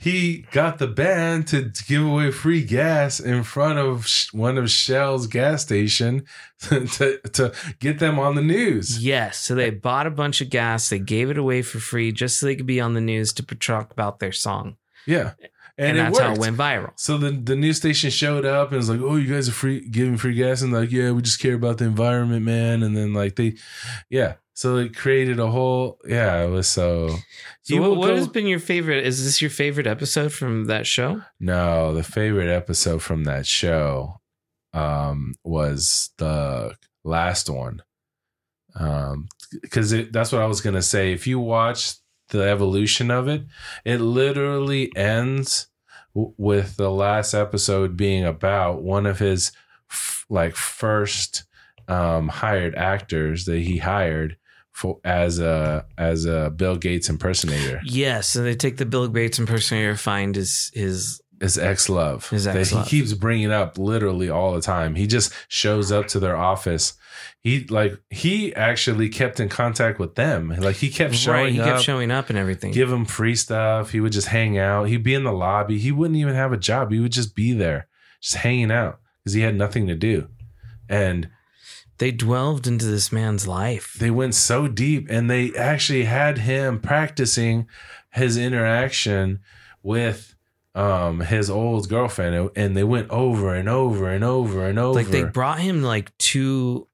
[0.00, 4.70] he got the band to, to give away free gas in front of one of
[4.70, 6.24] Shell's gas station
[6.60, 9.04] to, to get them on the news.
[9.04, 9.38] Yes.
[9.40, 12.46] So they bought a bunch of gas, they gave it away for free just so
[12.46, 14.76] they could be on the news to talk about their song.
[15.04, 15.32] Yeah,
[15.78, 16.92] And, and, it that's how it went viral.
[16.96, 19.80] So the the news station showed up and was like, "Oh, you guys are free
[19.88, 23.14] giving free gas," and like, "Yeah, we just care about the environment, man." And then
[23.14, 23.54] like they,
[24.10, 26.42] yeah, so it created a whole yeah.
[26.42, 27.08] It was so.
[27.10, 29.06] So He what, what go- has been your favorite?
[29.06, 31.22] Is this your favorite episode from that show?
[31.38, 34.20] No, the favorite episode from that show
[34.72, 37.82] um was the last one.
[38.74, 39.28] Um
[39.70, 41.12] cuz that's what I was going to say.
[41.12, 41.94] If you watch
[42.30, 43.44] the evolution of it,
[43.84, 45.68] it literally ends
[46.16, 49.52] w- with the last episode being about one of his
[49.88, 51.44] f- like first
[51.86, 54.36] um hired actors that he hired
[54.78, 57.80] for as a as a Bill Gates impersonator.
[57.84, 58.28] Yes.
[58.28, 62.84] So they take the Bill Gates impersonator, find his his his ex love that ex-love.
[62.84, 64.94] he keeps bringing up literally all the time.
[64.94, 66.92] He just shows up to their office.
[67.42, 70.54] He like he actually kept in contact with them.
[70.56, 71.52] Like he kept showing right.
[71.52, 72.70] He up, kept showing up and everything.
[72.70, 73.90] give him free stuff.
[73.90, 74.84] He would just hang out.
[74.84, 75.78] He'd be in the lobby.
[75.78, 76.92] He wouldn't even have a job.
[76.92, 77.88] He would just be there,
[78.20, 80.28] just hanging out because he had nothing to do.
[80.88, 81.30] And
[81.98, 83.94] they delved into this man's life.
[83.98, 87.68] they went so deep, and they actually had him practicing
[88.10, 89.40] his interaction
[89.82, 90.34] with
[90.74, 95.08] um his old girlfriend and they went over and over and over and over like
[95.08, 96.86] they brought him like to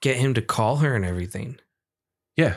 [0.00, 1.58] get him to call her and everything.
[2.36, 2.56] yeah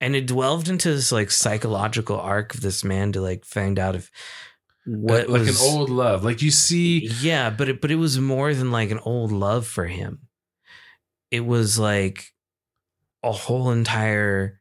[0.00, 3.96] And it delved into this like psychological arc of this man to like find out
[3.96, 4.10] if
[4.86, 8.18] what like was, an old love like you see Yeah, but it but it was
[8.18, 10.28] more than like an old love for him.
[11.30, 12.32] It was like
[13.22, 14.60] a whole entire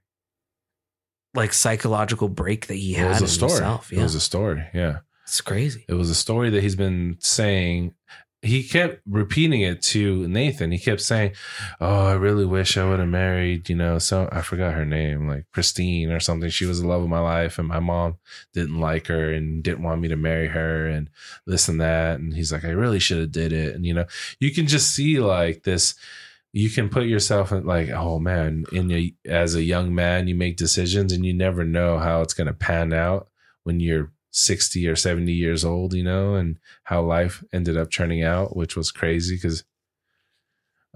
[1.34, 3.94] like psychological break that he it had was a story himself.
[3.94, 5.86] it was a story yeah it's crazy.
[5.88, 7.94] it was a story that he's been saying
[8.42, 10.72] he kept repeating it to Nathan.
[10.72, 11.34] He kept saying,
[11.82, 15.28] "Oh, I really wish I would have married, you know, so I forgot her name,
[15.28, 16.50] like Christine or something.
[16.50, 18.16] She was the love of my life, and my mom
[18.54, 21.10] didn't like her and didn't want me to marry her, and
[21.46, 24.06] this and that." And he's like, "I really should have did it." And you know,
[24.40, 25.96] you can just see like this.
[26.52, 30.36] You can put yourself in like, oh man, in a, as a young man, you
[30.36, 33.28] make decisions, and you never know how it's going to pan out
[33.64, 38.24] when you're 60 or 70 years old, you know, and how life ended up turning
[38.24, 39.64] out, which was crazy because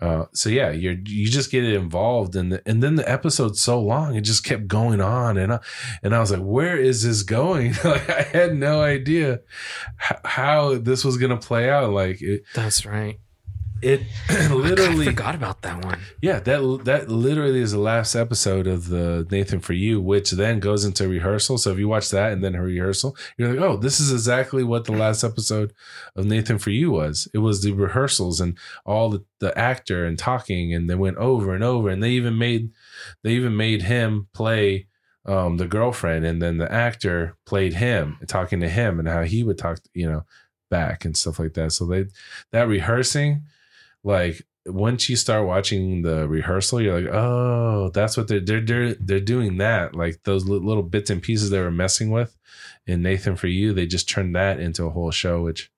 [0.02, 3.80] uh so yeah, you're you just get involved in the and then the episode's so
[3.80, 5.60] long, it just kept going on and I,
[6.02, 7.74] and I was like, where is this going?
[7.84, 9.42] like I had no idea
[10.10, 11.92] h- how this was gonna play out.
[11.92, 13.20] Like it, That's right.
[13.84, 16.00] It I literally forgot about that one.
[16.22, 20.60] yeah, that that literally is the last episode of the Nathan for You, which then
[20.60, 21.58] goes into rehearsal.
[21.58, 24.64] So if you watch that and then her rehearsal, you're like, oh, this is exactly
[24.64, 25.74] what the last episode
[26.16, 27.28] of Nathan for You was.
[27.34, 31.54] It was the rehearsals and all the, the actor and talking, and they went over
[31.54, 32.72] and over, and they even made
[33.24, 34.88] they even made him play
[35.26, 39.44] um, the girlfriend, and then the actor played him, talking to him, and how he
[39.44, 40.26] would talk, you know,
[40.70, 41.72] back and stuff like that.
[41.72, 42.06] So they
[42.52, 43.44] that rehearsing
[44.04, 48.94] like once you start watching the rehearsal, you're like, oh, that's what they're they're they're,
[48.96, 49.96] they're doing that.
[49.96, 52.38] Like those little bits and pieces they were messing with
[52.86, 55.72] in Nathan for You, they just turned that into a whole show, which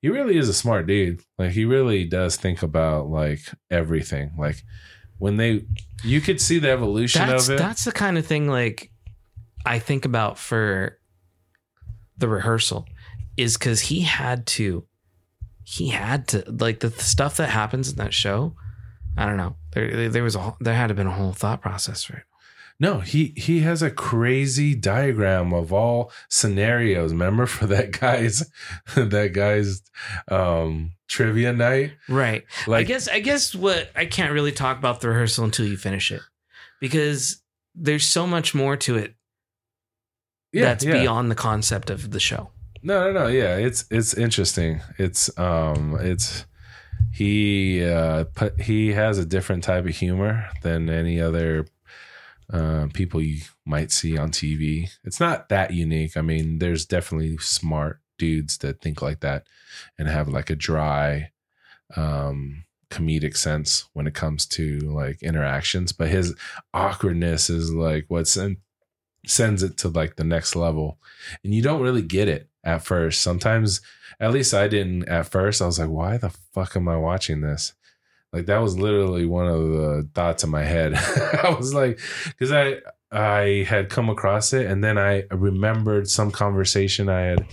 [0.00, 1.22] he really is a smart dude.
[1.38, 4.32] Like he really does think about like everything.
[4.38, 4.62] Like
[5.18, 5.64] when they
[6.04, 7.58] you could see the evolution That's of it.
[7.58, 8.90] that's the kind of thing like
[9.66, 10.98] I think about for
[12.16, 12.86] the rehearsal
[13.36, 14.84] is because he had to
[15.68, 18.54] he had to like the, the stuff that happens in that show.
[19.18, 19.56] I don't know.
[19.72, 22.22] There there was a there had to been a whole thought process for it.
[22.80, 27.12] No, he he has a crazy diagram of all scenarios.
[27.12, 28.50] Remember for that guy's
[28.96, 29.82] that guy's
[30.28, 31.92] um trivia night?
[32.08, 32.46] Right.
[32.66, 35.76] Like I guess I guess what I can't really talk about the rehearsal until you
[35.76, 36.22] finish it
[36.80, 37.42] because
[37.74, 39.14] there's so much more to it
[40.50, 40.98] yeah, that's yeah.
[40.98, 42.52] beyond the concept of the show.
[42.82, 43.26] No, no, no.
[43.28, 44.80] Yeah, it's it's interesting.
[44.98, 46.44] It's um it's
[47.12, 51.66] he uh put, he has a different type of humor than any other
[52.52, 54.90] uh, people you might see on TV.
[55.04, 56.16] It's not that unique.
[56.16, 59.46] I mean, there's definitely smart dudes that think like that
[59.98, 61.30] and have like a dry
[61.96, 66.34] um comedic sense when it comes to like interactions, but his
[66.74, 68.58] awkwardness is like what's send,
[69.26, 70.98] sends it to like the next level.
[71.44, 73.20] And you don't really get it at first.
[73.20, 73.80] Sometimes
[74.20, 75.62] at least I didn't at first.
[75.62, 77.74] I was like, why the fuck am I watching this?
[78.32, 80.94] Like that was literally one of the thoughts in my head.
[81.42, 86.30] I was like, because I I had come across it and then I remembered some
[86.30, 87.46] conversation I had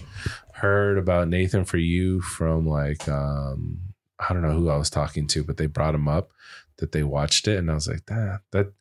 [0.54, 3.80] heard about Nathan for you from like um
[4.20, 6.32] I don't know who I was talking to, but they brought him up
[6.78, 8.74] that they watched it and I was like, that that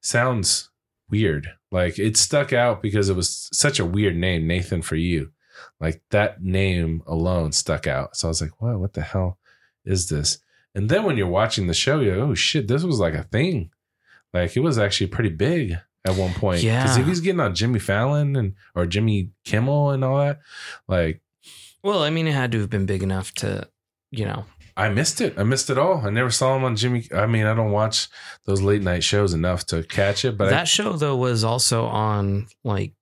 [0.00, 0.69] sounds
[1.10, 1.48] weird.
[1.70, 5.32] Like it stuck out because it was such a weird name, Nathan for you.
[5.80, 8.16] Like that name alone stuck out.
[8.16, 9.38] So I was like, what what the hell
[9.84, 10.38] is this?
[10.74, 13.24] And then when you're watching the show, you're like, oh shit, this was like a
[13.24, 13.70] thing.
[14.32, 15.72] Like it was actually pretty big
[16.06, 16.62] at one point.
[16.62, 17.00] Because Yeah.
[17.00, 20.40] if he's getting on Jimmy Fallon and or Jimmy Kimmel and all that,
[20.88, 21.20] like
[21.82, 23.68] Well, I mean, it had to have been big enough to,
[24.10, 24.44] you know,
[24.80, 25.34] I missed it.
[25.36, 26.06] I missed it all.
[26.06, 27.06] I never saw him on Jimmy.
[27.14, 28.08] I mean, I don't watch
[28.46, 31.84] those late night shows enough to catch it, but that I, show though was also
[31.84, 32.94] on like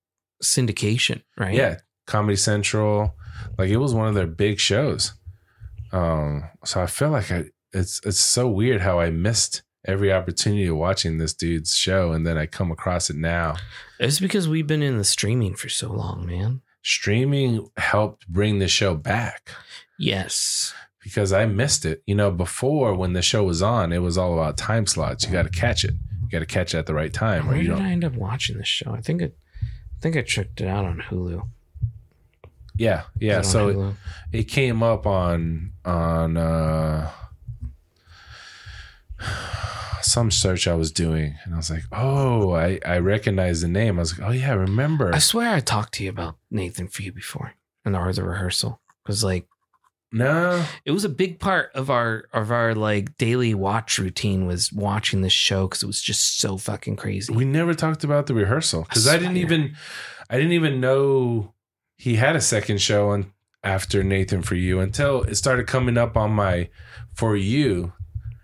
[0.43, 1.55] syndication, right?
[1.55, 3.15] yeah, Comedy Central,
[3.57, 5.13] like it was one of their big shows.
[5.93, 10.65] Um, so I feel like I it's it's so weird how I missed every opportunity
[10.65, 13.55] of watching this dude's show, and then I come across it now.
[14.01, 16.61] It's because we've been in the streaming for so long, man.
[16.81, 19.51] Streaming helped bring the show back
[19.99, 20.73] Yes.
[21.03, 22.03] Because I missed it.
[22.05, 25.25] You know, before when the show was on, it was all about time slots.
[25.25, 25.93] You got to catch it.
[26.23, 27.81] You got to catch it at the right time, or Where you did don't.
[27.85, 28.91] I end up watching this show?
[28.93, 31.47] I think it, I think I checked it out on Hulu.
[32.75, 33.39] Yeah, yeah.
[33.39, 33.93] It So Hulu?
[34.31, 37.11] it came up on on uh
[40.01, 43.97] some search I was doing and I was like, "Oh, I I recognize the name."
[43.97, 46.87] I was like, "Oh yeah, I remember." I swear I talked to you about Nathan
[46.87, 47.53] for you before
[47.85, 49.47] in the the rehearsal because like
[50.11, 50.65] no.
[50.85, 55.21] it was a big part of our of our like daily watch routine was watching
[55.21, 57.33] this show because it was just so fucking crazy.
[57.33, 59.75] We never talked about the rehearsal cuz I I didn't even
[60.29, 61.53] I didn't even know
[61.97, 63.31] he had a second show on
[63.63, 66.69] after Nathan for you until it started coming up on my
[67.13, 67.93] for you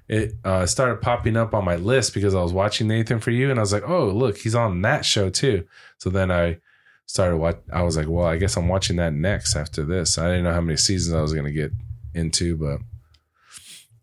[0.08, 3.50] it uh, started popping up on my list because I was watching Nathan for you,
[3.50, 5.66] and I was like, "Oh, look, he's on that show too."
[5.98, 6.60] So then I
[7.06, 10.28] started what I was like, "Well, I guess I'm watching that next after this." I
[10.28, 11.72] didn't know how many seasons I was going to get
[12.14, 12.80] into, but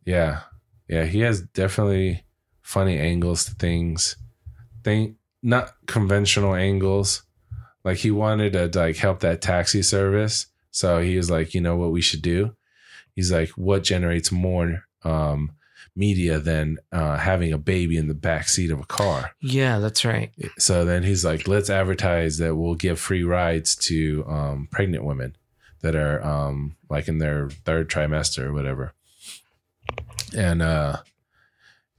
[0.04, 0.40] yeah,
[0.88, 2.24] yeah, he has definitely
[2.60, 4.16] funny angles to things.
[4.84, 7.22] Think not conventional angles.
[7.84, 11.76] Like he wanted to like help that taxi service, so he was like, "You know
[11.76, 12.54] what we should do?"
[13.14, 15.50] He's like, "What generates more?" um
[15.94, 19.32] media than uh, having a baby in the back seat of a car.
[19.40, 20.32] yeah, that's right.
[20.58, 25.36] So then he's like, let's advertise that we'll give free rides to um, pregnant women
[25.82, 28.94] that are um, like in their third trimester or whatever.
[30.34, 30.98] And uh,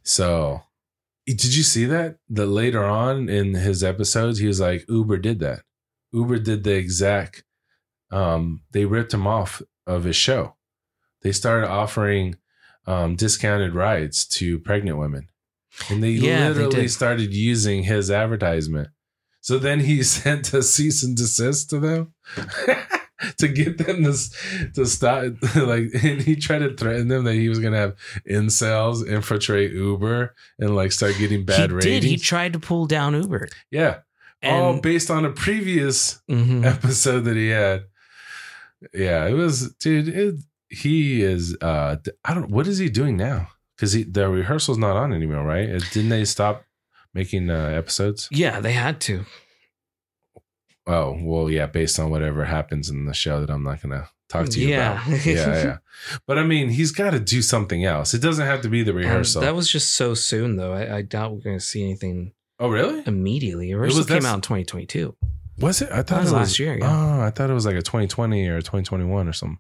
[0.01, 0.63] so
[1.25, 2.17] did you see that?
[2.29, 5.61] That later on in his episodes, he was like, Uber did that.
[6.11, 7.43] Uber did the exact,
[8.11, 10.55] um, they ripped him off of his show.
[11.21, 12.37] They started offering
[12.85, 15.29] um, discounted rides to pregnant women.
[15.89, 16.91] And they Yeah, they literally did.
[16.91, 18.89] started using his advertisement.
[19.41, 22.13] So then he sent a cease and desist to them
[23.37, 24.13] to get them to,
[24.75, 25.23] to stop.
[25.55, 27.95] Like, and he tried to threaten them that he was going to have
[28.29, 32.01] incels infiltrate Uber and like start getting bad he ratings.
[32.01, 32.03] did.
[32.03, 33.47] He tried to pull down Uber.
[33.71, 33.99] yeah.
[34.45, 36.65] All based on a previous Mhm.
[36.65, 37.85] episode that he had.
[38.93, 40.09] Yeah, it was, dude.
[40.09, 40.35] It,
[40.73, 41.55] he is.
[41.61, 42.49] uh I don't.
[42.49, 43.49] What is he doing now?
[43.75, 45.67] because the rehearsal's not on anymore, right?
[45.69, 46.63] Uh, Didn't they stop
[47.13, 48.27] making uh, episodes?
[48.31, 49.25] Yeah, they had to.
[50.85, 54.09] Oh, well, yeah, based on whatever happens in the show that I'm not going to
[54.29, 55.03] talk to you Yeah.
[55.07, 55.25] about.
[55.25, 55.77] Yeah, yeah.
[56.27, 58.13] But I mean, he's got to do something else.
[58.13, 59.41] It doesn't have to be the Um, rehearsal.
[59.41, 60.73] that was just so soon, though.
[60.73, 63.01] I, I doubt we're going to see anything oh, really?
[63.07, 63.73] immediately.
[63.73, 65.15] was Rehearsal came out in 2022.
[65.59, 65.89] Was it?
[65.91, 66.89] I thought was it was last year, yeah.
[66.89, 69.59] Oh, I thought it was like a 2020 or a 2021 or something.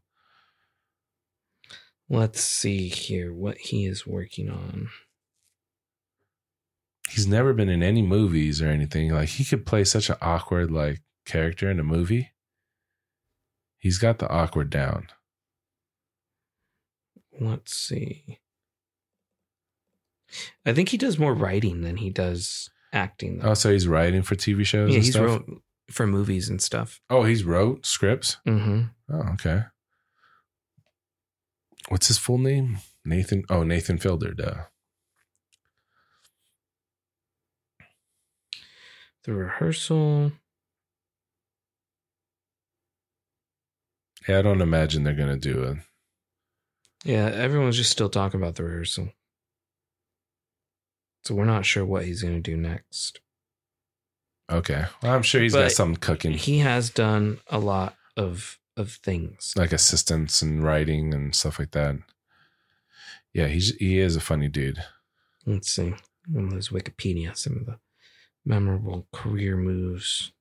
[2.09, 4.89] Let's see here what he is working on.
[7.09, 9.11] He's never been in any movies or anything.
[9.11, 12.31] Like he could play such an awkward like character in a movie.
[13.77, 15.07] He's got the awkward down.
[17.39, 18.39] Let's see.
[20.65, 23.39] I think he does more writing than he does acting.
[23.39, 23.49] Though.
[23.49, 25.25] Oh, so he's writing for TV shows yeah, and he's stuff.
[25.25, 27.01] wrote for movies and stuff.
[27.09, 28.37] oh, he's wrote scripts.
[28.47, 28.83] Mm-hmm.
[29.13, 29.63] Oh, okay.
[31.93, 32.79] What's his full name?
[33.05, 33.43] Nathan.
[33.51, 34.33] Oh, Nathan Fielder.
[34.33, 34.63] Duh.
[39.25, 40.31] The rehearsal.
[44.27, 45.77] Yeah, I don't imagine they're gonna do it.
[47.05, 49.09] Yeah, everyone's just still talking about the rehearsal.
[51.25, 53.19] So we're not sure what he's going to do next.
[54.51, 58.57] Okay, well, I'm sure he's got But something cooking, He has done a lot of
[58.75, 59.53] of things.
[59.55, 61.95] like assistants and writing and stuff like that.
[63.33, 64.83] Yeah, he's he is a funny dude.
[65.45, 65.93] Let's see.
[66.35, 67.79] On his Wikipedia, some of the
[68.45, 70.31] memorable career moves.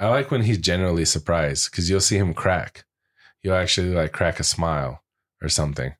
[0.00, 2.84] I like when he's generally surprised because you'll see him crack.
[3.42, 5.02] He'll actually like crack a smile
[5.42, 5.94] or something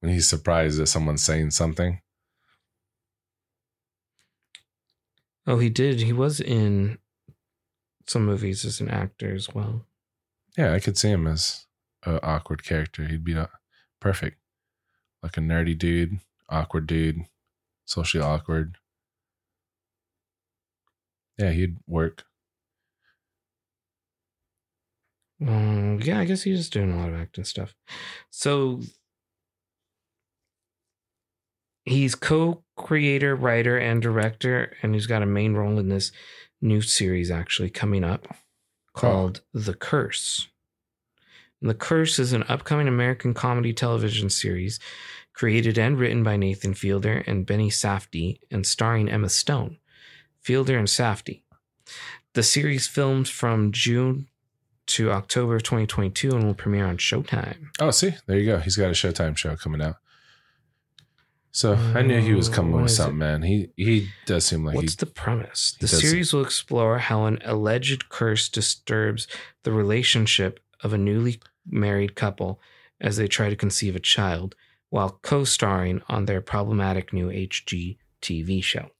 [0.00, 2.00] when he's surprised that someone's saying something.
[5.46, 6.00] Oh, he did.
[6.00, 6.98] He was in
[8.06, 9.84] some movies as an actor as well.
[10.56, 11.66] Yeah, I could see him as
[12.04, 13.06] an awkward character.
[13.06, 13.46] He'd be uh,
[14.00, 14.38] perfect,
[15.22, 17.26] like a nerdy dude, awkward dude,
[17.84, 18.78] socially awkward.
[21.38, 22.24] Yeah, he'd work.
[25.46, 27.74] Um, yeah, I guess he's just doing a lot of acting stuff.
[28.30, 28.80] So
[31.84, 36.10] he's co-creator, writer, and director, and he's got a main role in this
[36.62, 38.26] new series actually coming up
[38.96, 40.48] called The Curse.
[41.60, 44.80] And the Curse is an upcoming American comedy television series
[45.32, 49.76] created and written by Nathan Fielder and Benny Safdie and starring Emma Stone.
[50.40, 51.42] Fielder and Safdie.
[52.32, 54.28] The series films from June
[54.86, 57.68] to October of 2022 and will premiere on Showtime.
[57.80, 58.58] Oh, see, there you go.
[58.58, 59.96] He's got a Showtime show coming out.
[61.56, 63.40] So I knew he was coming with something, man.
[63.40, 64.96] He he does seem like What's he.
[64.98, 65.74] the premise?
[65.80, 69.26] The does- series will explore how an alleged curse disturbs
[69.62, 72.60] the relationship of a newly married couple
[73.00, 74.54] as they try to conceive a child
[74.90, 78.90] while co starring on their problematic new HGTV show.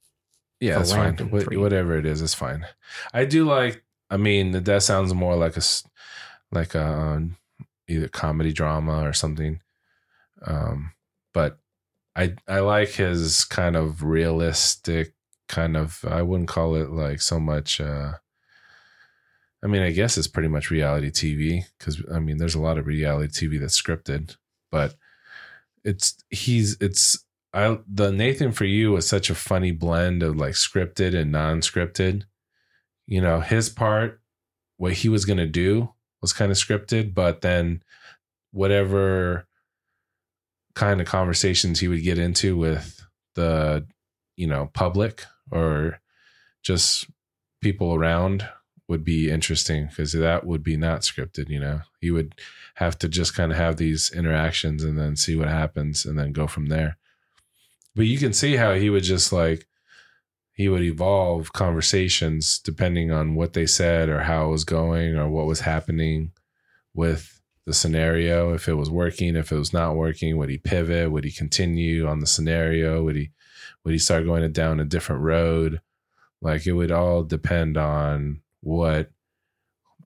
[0.59, 1.15] Yeah, it's fine.
[1.29, 2.65] What, whatever it is, it's fine.
[3.13, 3.83] I do like.
[4.09, 5.61] I mean, that sounds more like a
[6.51, 7.37] like a um,
[7.87, 9.61] either comedy drama or something.
[10.43, 10.93] Um,
[11.35, 11.59] but
[12.17, 15.13] I I like his kind of realistic
[15.47, 16.03] kind of.
[16.05, 17.79] I wouldn't call it like so much.
[17.79, 18.13] uh
[19.63, 22.77] I mean, I guess it's pretty much reality TV because I mean, there's a lot
[22.77, 24.35] of reality TV that's scripted,
[24.71, 24.95] but
[25.83, 30.53] it's he's it's I the Nathan for you was such a funny blend of like
[30.53, 32.23] scripted and non-scripted.
[33.07, 34.21] You know, his part,
[34.77, 37.83] what he was gonna do was kind of scripted, but then
[38.51, 39.46] whatever
[40.77, 43.03] kind of conversations he would get into with
[43.33, 43.85] the,
[44.35, 45.99] you know, public or
[46.61, 47.09] just
[47.61, 48.47] people around
[48.87, 51.81] would be interesting because that would be not scripted, you know.
[51.99, 52.35] He would
[52.75, 56.31] have to just kind of have these interactions and then see what happens and then
[56.31, 56.97] go from there.
[57.95, 59.67] But you can see how he would just like
[60.53, 65.27] he would evolve conversations depending on what they said or how it was going or
[65.27, 66.31] what was happening
[66.93, 67.36] with
[67.67, 68.53] the scenario.
[68.53, 71.11] If it was working, if it was not working, would he pivot?
[71.11, 73.03] Would he continue on the scenario?
[73.03, 73.29] Would he
[73.83, 75.81] would he start going down a different road?
[76.41, 79.11] Like it would all depend on what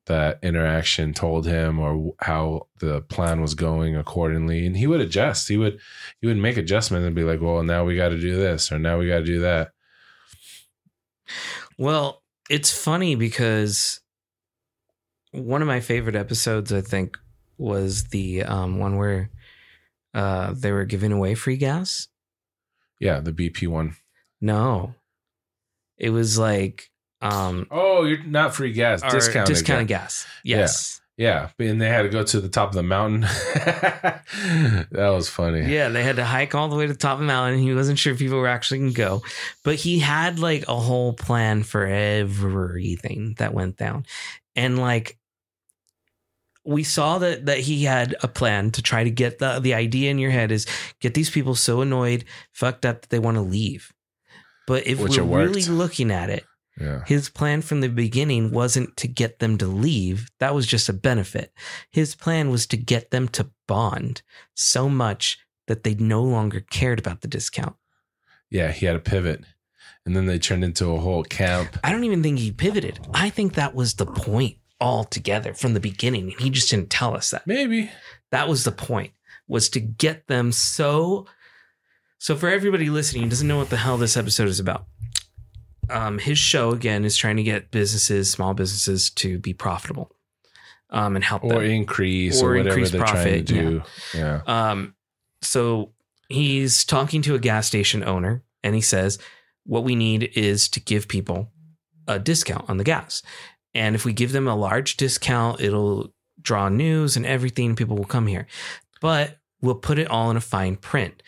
[0.07, 5.47] that interaction told him or how the plan was going accordingly and he would adjust
[5.47, 5.79] he would
[6.19, 8.79] he would make adjustments and be like well now we got to do this or
[8.79, 9.71] now we got to do that
[11.77, 14.01] Well, it's funny because
[15.31, 17.17] one of my favorite episodes, I think,
[17.61, 19.29] was the um, one where
[20.13, 22.07] uh, they were giving away free gas.
[22.99, 23.95] yeah the bp one.
[24.41, 24.95] No,
[25.97, 26.89] it was like
[27.21, 30.23] um, Oh, you're not free gas discounted discounted gas.
[30.23, 30.27] gas.
[30.43, 30.97] Yes.
[31.17, 33.21] Yeah, and they had to go to the top of the mountain.
[33.53, 35.71] that was funny.
[35.71, 37.59] Yeah, they had to hike all the way to the top of the mountain.
[37.59, 39.21] He wasn't sure if people were actually going to go,
[39.63, 44.05] but he had like a whole plan for everything that went down.
[44.55, 45.17] And like
[46.63, 50.11] we saw that that he had a plan to try to get the the idea
[50.11, 50.65] in your head is
[50.99, 53.91] get these people so annoyed, fucked up that they want to leave.
[54.67, 56.45] But if Which we're really looking at it,
[56.79, 57.03] Yeah.
[57.05, 60.29] his plan from the beginning wasn't to get them to leave.
[60.39, 61.51] That was just a benefit.
[61.91, 64.21] His plan was to get them to bond
[64.55, 67.75] so much that they no longer cared about the discount.
[68.49, 69.43] Yeah, he had a pivot.
[70.05, 71.77] And then they turned into a whole camp.
[71.83, 72.99] I don't even think he pivoted.
[73.13, 76.31] I think that was the point altogether from the beginning.
[76.31, 77.47] And he just didn't tell us that.
[77.47, 77.89] Maybe.
[78.31, 79.11] That was the point,
[79.47, 81.27] was to get them so.
[82.17, 84.85] So for everybody listening who doesn't know what the hell this episode is about,
[85.89, 90.11] um, his show again is trying to get businesses, small businesses, to be profitable,
[90.89, 91.63] um, and help Or them.
[91.63, 93.83] increase or, Or whatever increase they're trying to profit, do.
[94.13, 94.41] Yeah.
[94.45, 94.95] Um,
[95.41, 95.93] so
[96.29, 99.17] he's talking to a gas station owner, and he says,
[99.65, 101.51] "What we need is to give people
[102.07, 103.21] a discount on the gas,
[103.73, 107.75] and if we give them a large discount, it'll draw news and everything.
[107.75, 108.47] People will come here,
[109.01, 111.21] but we'll put it all in a fine print."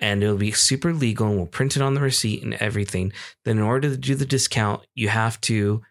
[0.00, 3.12] And it'll be super legal, and we'll print it on the receipt and everything.
[3.44, 5.82] Then, in order to do the discount, you have to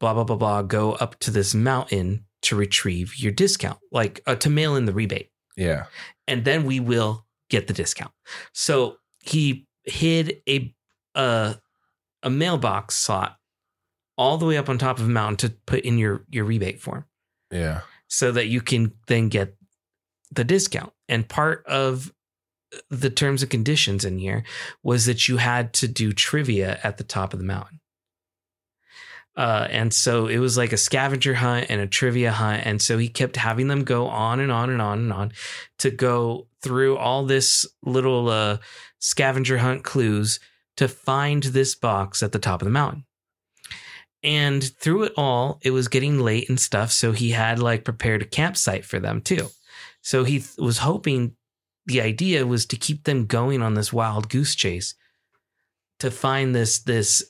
[0.00, 4.34] blah blah blah blah go up to this mountain to retrieve your discount, like uh,
[4.36, 5.84] to mail in the rebate Yeah.
[6.28, 8.12] and then we will get the discount.
[8.52, 10.74] So he hid a
[11.14, 11.56] a,
[12.22, 13.38] a mailbox slot
[14.18, 16.80] all the way up on top of a mountain to put in your your rebate
[16.80, 17.04] form
[17.50, 17.80] Yeah.
[18.08, 19.56] so that you can then get
[20.30, 20.92] the discount.
[21.08, 22.12] And part of
[22.90, 24.42] the terms and conditions in here
[24.82, 27.80] was that you had to do trivia at the top of the mountain.
[29.36, 32.64] Uh, and so it was like a scavenger hunt and a trivia hunt.
[32.66, 35.32] And so he kept having them go on and on and on and on
[35.78, 38.58] to go through all this little uh,
[38.98, 40.40] scavenger hunt clues
[40.78, 43.04] to find this box at the top of the mountain.
[44.26, 46.90] And through it all, it was getting late and stuff.
[46.90, 49.48] So he had like prepared a campsite for them too.
[50.02, 51.36] So he th- was hoping
[51.86, 54.94] the idea was to keep them going on this wild goose chase
[56.00, 57.24] to find this this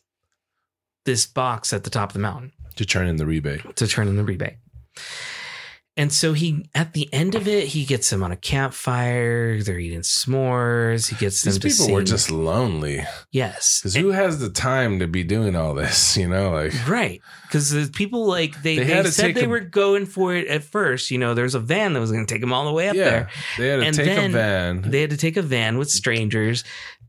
[1.05, 3.77] this box at the top of the mountain To turn in the rebate.
[3.77, 4.57] to turn in the rebate.
[5.99, 9.63] And so he, at the end of it, he gets them on a campfire.
[9.63, 11.09] They're eating s'mores.
[11.09, 13.03] He gets them These to people were just lonely.
[13.33, 16.17] yes, Because who has the time to be doing all this?
[16.27, 17.21] You know, like right.
[17.43, 20.65] Because the people like they, They they, said they a- were going for it at
[20.65, 21.11] first.
[21.11, 22.97] You know, there's a van that was going to take them all the way up
[22.97, 23.29] yeah, there.
[23.59, 24.83] they had to And take a van.
[24.83, 26.65] They had to take a van with strangers.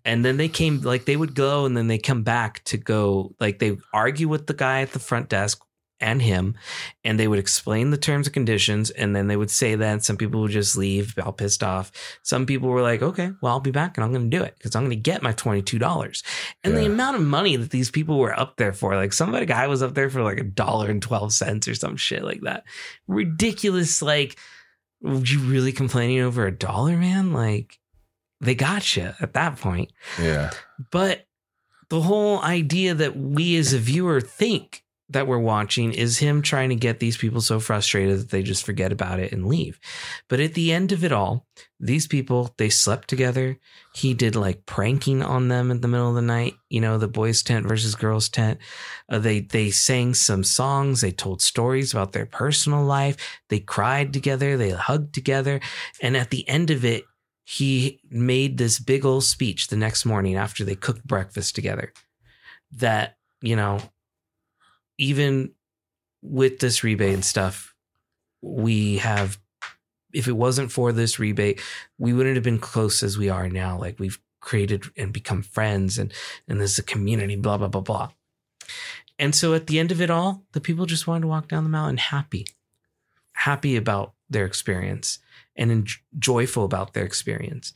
[0.06, 3.36] And then they came, like, they would go and then they come back to go,
[3.42, 5.62] like, they argue with the guy at the front desk
[6.00, 6.56] and him,
[7.04, 8.90] and they would explain the terms and conditions.
[8.92, 10.04] And then they would say that.
[10.04, 11.92] Some people would just leave all pissed off.
[12.24, 14.56] Some people were like, okay, well, I'll be back and I'm going to do it
[14.58, 16.24] because I'm going to get my $22.
[16.64, 19.40] And the amount of money that these people were up there for, like, some of
[19.40, 22.24] the guy was up there for like a dollar and 12 cents or some shit
[22.24, 22.64] like that.
[23.08, 24.02] Ridiculous.
[24.02, 24.38] Like,
[25.02, 27.34] were you really complaining over a dollar, man?
[27.34, 27.80] Like,
[28.40, 29.92] they got you at that point.
[30.22, 30.52] yeah.
[30.92, 31.26] But
[31.90, 36.70] the whole idea that we as a viewer think that we're watching is him trying
[36.70, 39.80] to get these people so frustrated that they just forget about it and leave.
[40.28, 41.46] But at the end of it all,
[41.80, 43.58] these people, they slept together.
[43.94, 47.08] He did like pranking on them in the middle of the night, you know, the
[47.08, 48.60] boys' tent versus girls' tent.
[49.10, 53.16] Uh, they they sang some songs, they told stories about their personal life,
[53.50, 55.62] they cried together, they hugged together,
[56.02, 57.06] and at the end of it,
[57.46, 61.94] he made this big old speech the next morning after they cooked breakfast together
[62.72, 63.80] that you know
[64.98, 65.52] even
[66.22, 67.74] with this rebate and stuff
[68.42, 69.40] we have
[70.14, 71.62] if it wasn't for this rebate
[71.98, 75.98] we wouldn't have been close as we are now like we've created and become friends
[75.98, 76.14] and
[76.48, 78.10] and there's a community blah blah blah blah
[79.20, 81.64] and so at the end of it all the people just wanted to walk down
[81.64, 82.46] the mountain happy
[83.34, 85.20] happy about their experience
[85.56, 87.74] and joyful about their experience.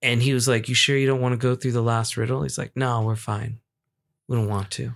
[0.00, 2.42] And he was like, You sure you don't want to go through the last riddle?
[2.42, 3.60] He's like, No, we're fine.
[4.28, 4.94] We don't want to.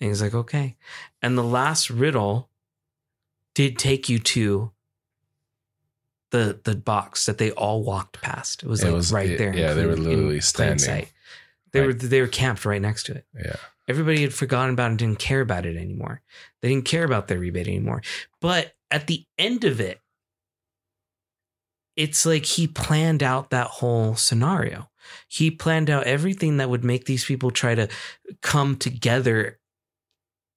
[0.00, 0.76] And he's like, Okay.
[1.22, 2.48] And the last riddle
[3.54, 4.70] did take you to
[6.30, 8.62] the the box that they all walked past.
[8.62, 9.54] It was It like was- right there.
[9.56, 10.78] yeah, they were literally standing.
[10.78, 11.12] sight.
[11.72, 13.26] They were they were camped right next to it.
[13.34, 13.56] Yeah.
[13.88, 16.20] Everybody had forgotten about it and didn't care about it anymore.
[16.60, 18.02] They didn't care about their rebate anymore.
[18.40, 20.00] But at the end of it,
[21.96, 24.90] it's like he planned out that whole scenario.
[25.26, 27.88] He planned out everything that would make these people try to
[28.42, 29.58] come together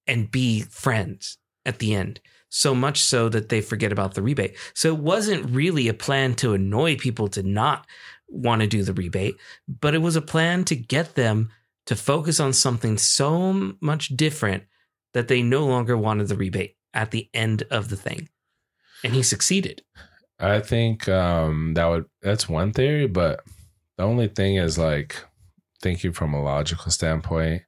[0.07, 2.19] and be friends at the end.
[2.53, 4.57] so much so that they forget about the rebate.
[4.73, 7.87] So it wasn't really a plan to annoy people to not
[8.27, 9.37] want to do the rebate,
[9.67, 11.49] but it was a plan to get them
[11.85, 14.63] to focus on something so much different
[15.13, 18.27] that they no longer wanted the rebate at the end of the thing.
[19.03, 19.81] And he succeeded.
[20.37, 23.43] I think um, that would that's one theory, but
[23.97, 25.15] the only thing is like
[25.81, 27.63] thinking from a logical standpoint,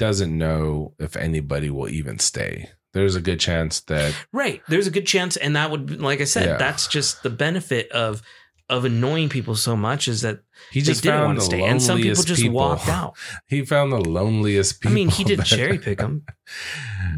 [0.00, 2.70] doesn't know if anybody will even stay.
[2.94, 4.62] There's a good chance that Right.
[4.66, 6.56] There's a good chance and that would like I said, Yeah.
[6.56, 8.22] that's just the benefit of
[8.70, 10.40] of annoying people so much is that
[10.70, 11.62] he just didn't want to stay.
[11.62, 12.54] And some people just people.
[12.54, 13.16] walked out.
[13.46, 14.92] He found the loneliest people.
[14.92, 16.24] I mean, he didn't cherry pick them.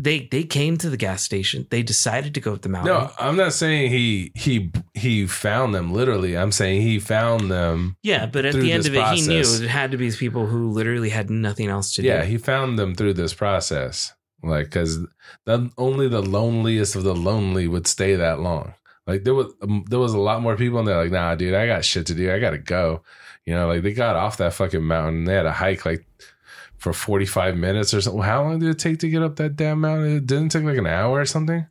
[0.00, 1.66] They they came to the gas station.
[1.70, 2.94] They decided to go up the mountain.
[2.94, 6.36] No, I'm not saying he he he found them literally.
[6.36, 7.96] I'm saying he found them.
[8.03, 10.46] Yeah, but at the end of it, he knew it had to be these people
[10.46, 12.18] who literally had nothing else to Yeah, do.
[12.20, 14.14] Yeah, he found them through this process.
[14.42, 14.98] Like, because
[15.78, 18.74] only the loneliest of the lonely would stay that long.
[19.07, 21.03] Like there was um, there was a lot more people in there.
[21.03, 22.32] Like, nah, dude, I got shit to do.
[22.32, 23.03] I gotta go.
[23.44, 25.24] You know, like they got off that fucking mountain.
[25.24, 26.07] They had a hike like
[26.78, 28.22] for forty five minutes or something.
[28.22, 30.16] How long did it take to get up that damn mountain?
[30.16, 31.66] It didn't take like an hour or something.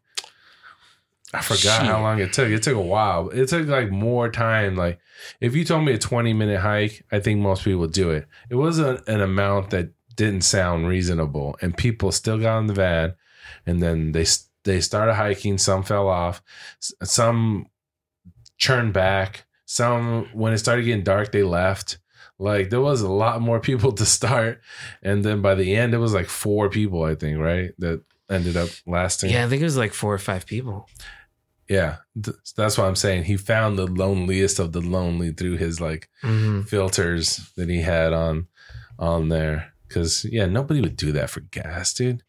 [1.33, 1.85] I forgot Shit.
[1.85, 2.49] how long it took.
[2.49, 3.29] It took a while.
[3.29, 4.75] It took like more time.
[4.75, 4.99] Like
[5.39, 8.27] if you told me a 20 minute hike, I think most people would do it.
[8.49, 12.73] It was a, an amount that didn't sound reasonable, and people still got in the
[12.73, 13.13] van,
[13.65, 14.25] and then they
[14.63, 15.57] they started hiking.
[15.57, 16.41] Some fell off,
[17.03, 17.67] some
[18.57, 19.45] churned back.
[19.65, 21.97] Some when it started getting dark, they left.
[22.39, 24.61] Like there was a lot more people to start,
[25.03, 27.71] and then by the end, it was like four people, I think, right?
[27.79, 29.31] That ended up lasting.
[29.31, 30.87] Yeah, I think it was like four or five people.
[31.69, 33.25] Yeah, Th- that's what I'm saying.
[33.25, 36.67] He found the loneliest of the lonely through his like Mhm.
[36.67, 38.47] filters that he had on
[38.99, 39.71] on there.
[39.87, 42.23] Because yeah, nobody would do that for gas, dude.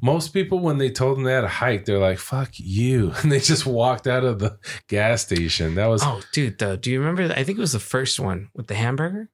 [0.00, 3.32] Most people, when they told them they had a hike, they're like, "Fuck you," and
[3.32, 5.74] they just walked out of the gas station.
[5.74, 7.24] That was Oh, dude, though, do you remember?
[7.34, 9.30] I think it was the first one with the hamburger,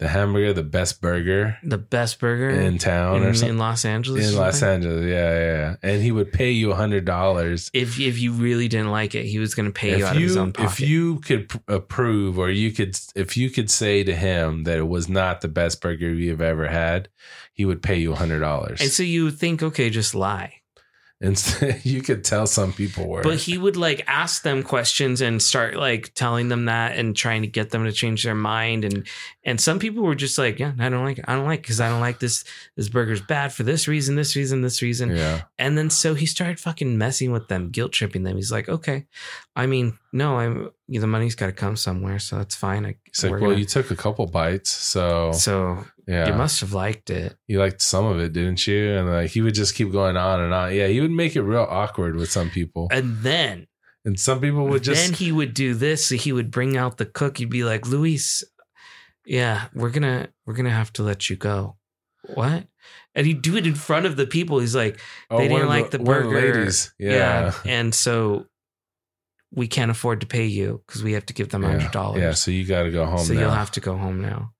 [0.00, 4.30] the hamburger, the best burger the best burger in town in, or in Los Angeles.
[4.30, 4.62] in Los.
[4.62, 5.04] Angeles.
[5.04, 5.76] Yeah, yeah, yeah.
[5.82, 9.26] And he would pay you a hundred dollars If if you really didn't like it,
[9.26, 10.72] he was going to pay you out if of his own pocket.
[10.72, 14.88] if you could approve or you could if you could say to him that it
[14.88, 17.08] was not the best burger you've ever had
[17.52, 20.59] he would pay you a hundred dollars and so you would think, okay, just lie.
[21.22, 25.20] And so you could tell some people were But he would like ask them questions
[25.20, 28.84] and start like telling them that and trying to get them to change their mind.
[28.84, 29.06] And
[29.44, 31.24] and some people were just like, yeah, I don't like it.
[31.28, 32.44] I don't like because I don't like this.
[32.76, 35.14] This burger's bad for this reason, this reason, this reason.
[35.14, 38.36] yeah And then so he started fucking messing with them, guilt tripping them.
[38.36, 39.06] He's like, okay,
[39.54, 42.84] I mean, no, I'm the money's got to come somewhere, so that's fine.
[42.86, 46.60] I, he's like well gonna- you took a couple bites so so yeah you must
[46.60, 47.36] have liked it.
[47.46, 50.40] you liked some of it didn't you and like he would just keep going on
[50.40, 53.66] and on yeah he would make it real awkward with some people And then
[54.04, 56.06] and some people would just then he would do this.
[56.06, 57.38] So he would bring out the cook.
[57.38, 58.42] He'd be like, Luis,
[59.26, 61.76] yeah, we're gonna we're gonna have to let you go.
[62.34, 62.66] What?
[63.14, 64.58] And he'd do it in front of the people.
[64.60, 64.98] He's like,
[65.30, 66.40] oh, they one didn't like the of burger.
[66.40, 67.52] ladies yeah yeah.
[67.66, 68.46] And so
[69.52, 71.70] we can't afford to pay you because we have to give them yeah.
[71.70, 72.22] hundred dollars.
[72.22, 73.40] yeah so you got to go home so now.
[73.40, 74.52] you'll have to go home now.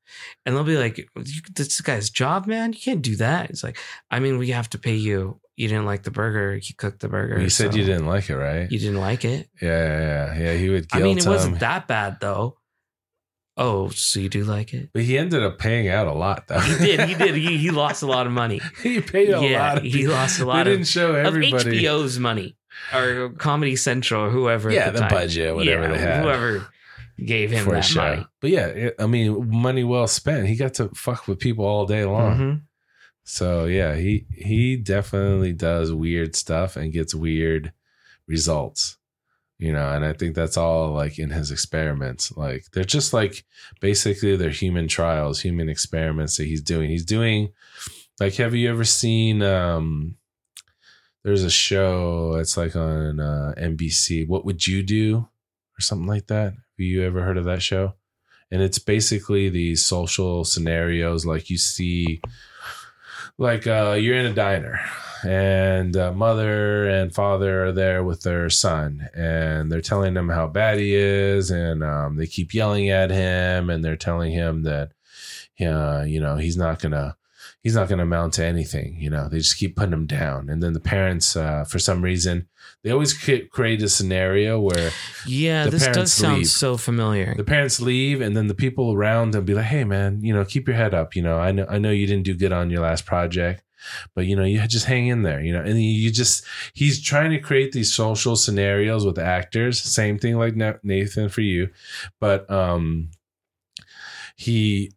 [0.44, 1.06] And they'll be like, "You-
[1.54, 2.72] "This guy's job, man.
[2.72, 3.78] You can't do that." It's like,
[4.10, 5.40] I mean, we have to pay you.
[5.56, 6.56] You didn't like the burger.
[6.56, 7.40] You cooked the burger.
[7.40, 9.48] you said so you didn't like it right You didn't like it.
[9.60, 10.00] Yeah, yeah,
[10.34, 10.38] yeah.
[10.38, 11.30] Yeah, he would I mean, it him.
[11.32, 12.56] wasn't that bad though.
[13.56, 14.88] Oh, so you do like it?
[14.94, 16.60] But he ended up paying out a lot, though.
[16.60, 17.00] He did.
[17.08, 17.34] He did.
[17.34, 18.60] He, he lost a lot of money.
[18.82, 19.78] he paid a yeah, lot.
[19.78, 20.64] Of he lost a lot.
[20.64, 21.82] They didn't show everybody.
[21.82, 22.56] HBO's money
[22.94, 24.70] or Comedy Central or whoever.
[24.70, 26.68] yeah, at the the, budget, whatever Yeah, they had Whoever
[27.26, 28.00] gave him for a that show.
[28.00, 28.26] money.
[28.40, 30.46] But yeah, it- I mean, money well spent.
[30.48, 32.38] He got to fuck with people all day long.
[32.38, 32.60] Mhm.
[33.24, 37.72] So yeah, he he definitely does weird stuff and gets weird
[38.26, 38.96] results.
[39.58, 42.32] You know, and I think that's all like in his experiments.
[42.32, 43.44] Like they're just like
[43.80, 46.88] basically they're human trials, human experiments that he's doing.
[46.90, 47.52] He's doing
[48.18, 50.16] like have you ever seen um
[51.22, 55.28] there's a show it's like on uh NBC, What Would You Do?
[55.78, 56.54] or something like that.
[56.84, 57.94] You ever heard of that show?
[58.50, 62.20] And it's basically these social scenarios like you see
[63.38, 64.80] like uh, you're in a diner
[65.24, 70.46] and uh, mother and father are there with their son and they're telling him how
[70.46, 74.92] bad he is and um, they keep yelling at him and they're telling him that
[75.60, 77.16] uh, you know he's not gonna
[77.62, 79.28] he's not gonna amount to anything you know?
[79.28, 80.48] They just keep putting him down.
[80.48, 82.46] And then the parents uh, for some reason
[82.82, 84.90] they always create a scenario where
[85.26, 86.46] Yeah, The this does sound leave.
[86.48, 87.34] so familiar.
[87.34, 90.44] the parents leave and then the people around them be like hey man you know
[90.44, 91.38] keep your head up you know?
[91.38, 93.62] I know i know you didn't do good on your last project
[94.14, 95.60] but you know you just hang in there you know?
[95.62, 96.44] And you just
[96.74, 99.80] he's trying to create these social scenarios with actors.
[99.82, 101.70] Same thing like nathan for you.
[102.20, 103.10] But um
[104.40, 104.90] he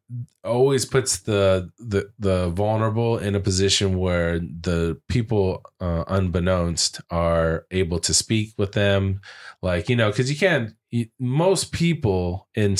[0.45, 7.65] always puts the the the vulnerable in a position where the people uh, unbeknownst are
[7.69, 9.19] able to speak with them.
[9.61, 10.73] Like you know because you can't
[11.19, 12.77] most people in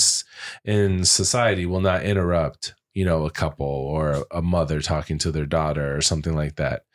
[0.63, 5.45] in society will not interrupt you know a couple or a mother talking to their
[5.45, 6.85] daughter or something like that.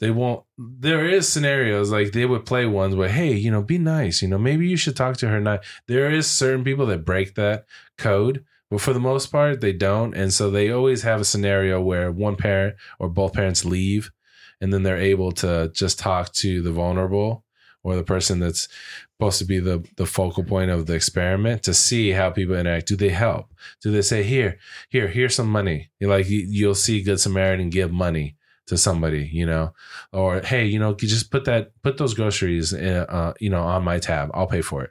[0.00, 3.78] They won't there is scenarios like they would play ones where hey you know be
[3.78, 7.04] nice you know maybe you should talk to her not there is certain people that
[7.04, 7.66] break that
[7.96, 10.14] code but for the most part, they don't.
[10.14, 14.12] And so they always have a scenario where one parent or both parents leave
[14.60, 17.44] and then they're able to just talk to the vulnerable
[17.82, 18.68] or the person that's
[19.16, 22.86] supposed to be the, the focal point of the experiment to see how people interact.
[22.86, 23.46] Do they help?
[23.82, 24.58] Do they say, here,
[24.90, 25.90] here, here's some money?
[25.98, 29.72] You're like, you'll see Good Samaritan give money to somebody, you know,
[30.12, 33.62] or, hey, you know, you just put that, put those groceries, in, uh, you know,
[33.62, 34.30] on my tab.
[34.32, 34.90] I'll pay for it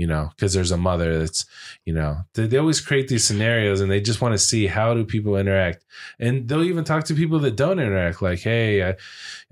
[0.00, 1.44] you know, because there's a mother that's,
[1.84, 4.94] you know, they, they always create these scenarios and they just want to see how
[4.94, 5.84] do people interact.
[6.18, 8.94] And they'll even talk to people that don't interact, like, hey, I,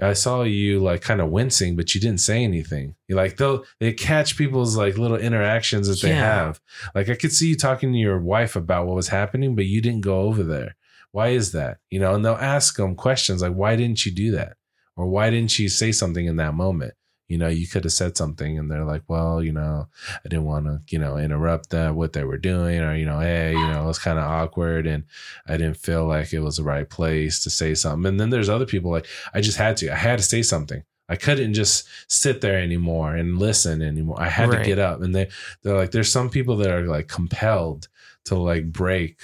[0.01, 2.95] I saw you like kind of wincing, but you didn't say anything.
[3.09, 6.25] You like they'll they catch people's like little interactions that they yeah.
[6.25, 6.61] have.
[6.95, 9.83] Like I could see you talking to your wife about what was happening, but you
[9.83, 10.77] didn't go over there.
[11.13, 11.77] Why is that?
[11.91, 14.57] You know, and they'll ask them questions like, why didn't you do that?
[14.97, 16.95] Or why didn't you say something in that moment?
[17.29, 19.87] You know, you could have said something and they're like, well, you know,
[20.25, 23.21] I didn't want to, you know, interrupt them, what they were doing, or, you know,
[23.21, 25.05] hey, you know, it was kind of awkward and
[25.47, 28.09] I didn't feel like it was the right place to say something.
[28.09, 30.83] And then there's other people like, I just had to, I had to say something.
[31.11, 34.21] I couldn't just sit there anymore and listen anymore.
[34.21, 34.59] I had right.
[34.59, 35.01] to get up.
[35.03, 35.29] And they,
[35.63, 37.89] they're like, there's some people that are like compelled
[38.25, 39.21] to like break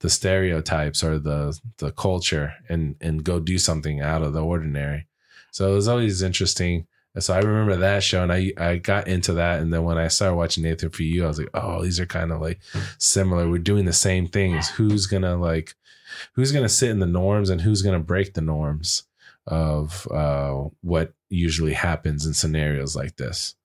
[0.00, 5.06] the stereotypes or the the culture and and go do something out of the ordinary.
[5.52, 6.86] So it was always interesting
[7.18, 9.60] so I remember that show and I, I got into that.
[9.60, 12.06] And then when I started watching Nathan for You, I was like, oh, these are
[12.06, 12.60] kind of like
[12.98, 13.48] similar.
[13.48, 14.68] We're doing the same things.
[14.68, 15.74] Who's going to like,
[16.34, 19.04] who's going to sit in the norms and who's going to break the norms
[19.46, 23.56] of uh, what usually happens in scenarios like this?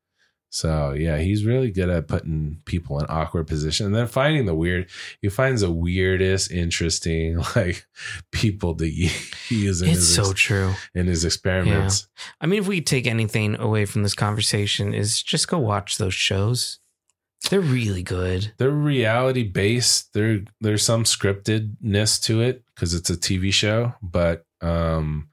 [0.56, 4.56] So yeah, he's really good at putting people in awkward positions and then finding the
[4.56, 4.90] weird.
[5.22, 7.86] He finds the weirdest, interesting like
[8.32, 9.12] people that he,
[9.50, 9.82] uses.
[9.82, 12.08] In it's his, so true in his experiments.
[12.08, 12.24] Yeah.
[12.40, 16.14] I mean, if we take anything away from this conversation, is just go watch those
[16.14, 16.80] shows.
[17.50, 18.54] They're really good.
[18.58, 20.14] They're reality based.
[20.14, 25.28] There, there's some scriptedness to it because it's a TV show, but um,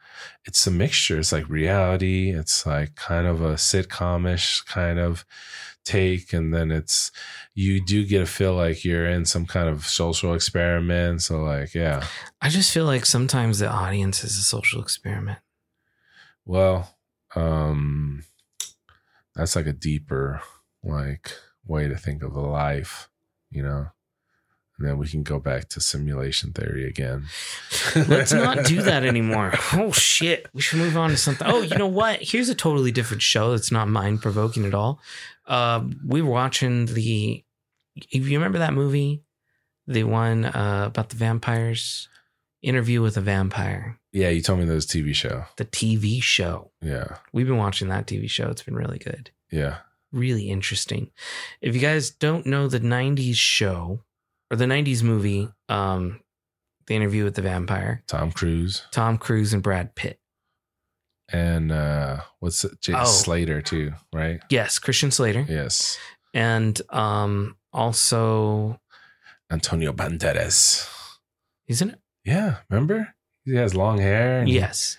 [0.45, 1.19] it's a mixture.
[1.19, 2.31] It's like reality.
[2.31, 5.25] It's like kind of a sitcomish kind of
[5.85, 7.13] take, and then it's
[7.55, 11.23] you do get a feel like you're in some kind of social experiment.
[11.23, 12.05] So like, yeah.
[12.41, 15.39] I just feel like sometimes the audience is a social experiment.
[16.45, 16.97] Well,
[17.37, 18.25] um,
[19.35, 20.41] that's like a deeper
[20.83, 21.31] like
[21.65, 23.09] way to think of a life,
[23.51, 23.89] you know
[24.79, 27.27] and then we can go back to simulation theory again.
[28.09, 29.53] Let's not do that anymore.
[29.73, 31.47] Oh shit, we should move on to something.
[31.47, 32.21] Oh, you know what?
[32.23, 35.01] Here's a totally different show that's not mind provoking at all.
[35.47, 37.45] Uh, we were watching the.
[37.95, 39.23] If you remember that movie,
[39.87, 42.09] the one uh, about the vampires,
[42.63, 43.99] Interview with a Vampire.
[44.13, 45.47] Yeah, you told me was TV show.
[45.57, 46.71] The TV show.
[46.81, 48.51] Yeah, we've been watching that TV show.
[48.51, 49.31] It's been really good.
[49.51, 49.79] Yeah,
[50.13, 51.11] really interesting.
[51.61, 54.05] If you guys don't know the '90s show
[54.53, 56.21] or the 90s movie, um,
[56.87, 58.03] The Interview with the Vampire.
[58.07, 58.83] Tom Cruise.
[58.93, 60.21] Tom Cruise and Brad Pitt.
[61.33, 62.79] And uh, what's it?
[62.83, 63.07] Jay oh.
[63.07, 64.43] Slater, too, right?
[64.51, 65.47] Yes, Christian Slater.
[65.49, 65.97] Yes.
[66.35, 68.79] And um, also
[69.51, 70.87] Antonio Banderas.
[71.67, 71.99] Isn't it?
[72.25, 73.15] Yeah, remember?
[73.47, 74.45] He has long hair.
[74.47, 74.99] yes.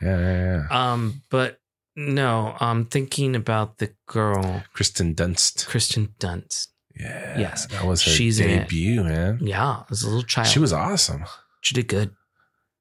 [0.00, 0.92] Yeah, yeah, yeah.
[0.92, 1.60] Um, but
[1.96, 4.62] no, I'm thinking about the girl.
[4.72, 5.66] Kristen Dunst.
[5.66, 6.68] Kristen Dunst.
[6.98, 7.38] Yeah.
[7.38, 7.66] Yes.
[7.66, 9.38] That was her She's debut, man.
[9.40, 9.84] Yeah.
[9.90, 10.48] As a little child.
[10.48, 11.24] She was awesome.
[11.60, 12.10] She did good.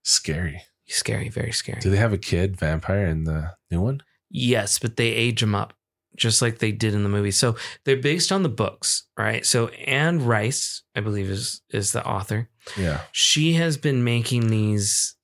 [0.03, 0.64] Scary.
[0.88, 1.80] Scary, very scary.
[1.80, 4.03] Do they have a kid vampire in the new one?
[4.30, 5.74] Yes, but they age him up
[6.16, 7.32] just like they did in the movie.
[7.32, 7.55] So
[7.86, 9.45] they're based on the books, right?
[9.45, 12.49] So Anne Rice, I believe, is is the author.
[12.78, 13.01] Yeah.
[13.12, 15.16] She has been making these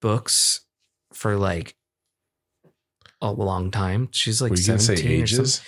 [0.00, 0.62] books
[1.12, 1.76] for like
[3.20, 4.08] a long time.
[4.12, 5.62] She's like Were you 17 say ages?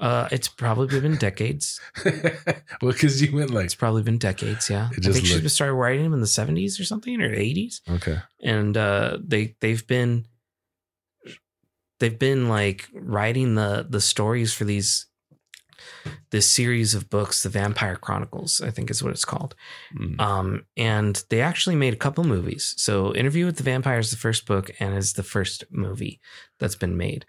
[0.00, 1.80] Uh, it's probably been decades.
[2.04, 4.70] well, because you went like it's probably been decades.
[4.70, 7.80] Yeah, I think she started writing them in the seventies or something or eighties.
[7.88, 10.26] Okay, and uh, they they've been
[11.98, 15.06] they've been like writing the the stories for these
[16.30, 19.54] this series of books, The Vampire Chronicles, I think is what it's called.
[19.96, 20.20] Mm.
[20.20, 22.74] Um, and they actually made a couple movies.
[22.76, 26.20] So, Interview with the Vampire is the first book and is the first movie
[26.58, 27.26] that's been made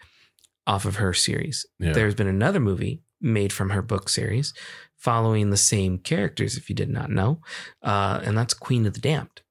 [0.67, 1.65] off of her series.
[1.79, 1.93] Yeah.
[1.93, 4.53] There's been another movie made from her book series
[4.95, 7.41] following the same characters, if you did not know,
[7.81, 9.41] uh, and that's Queen of the Damned.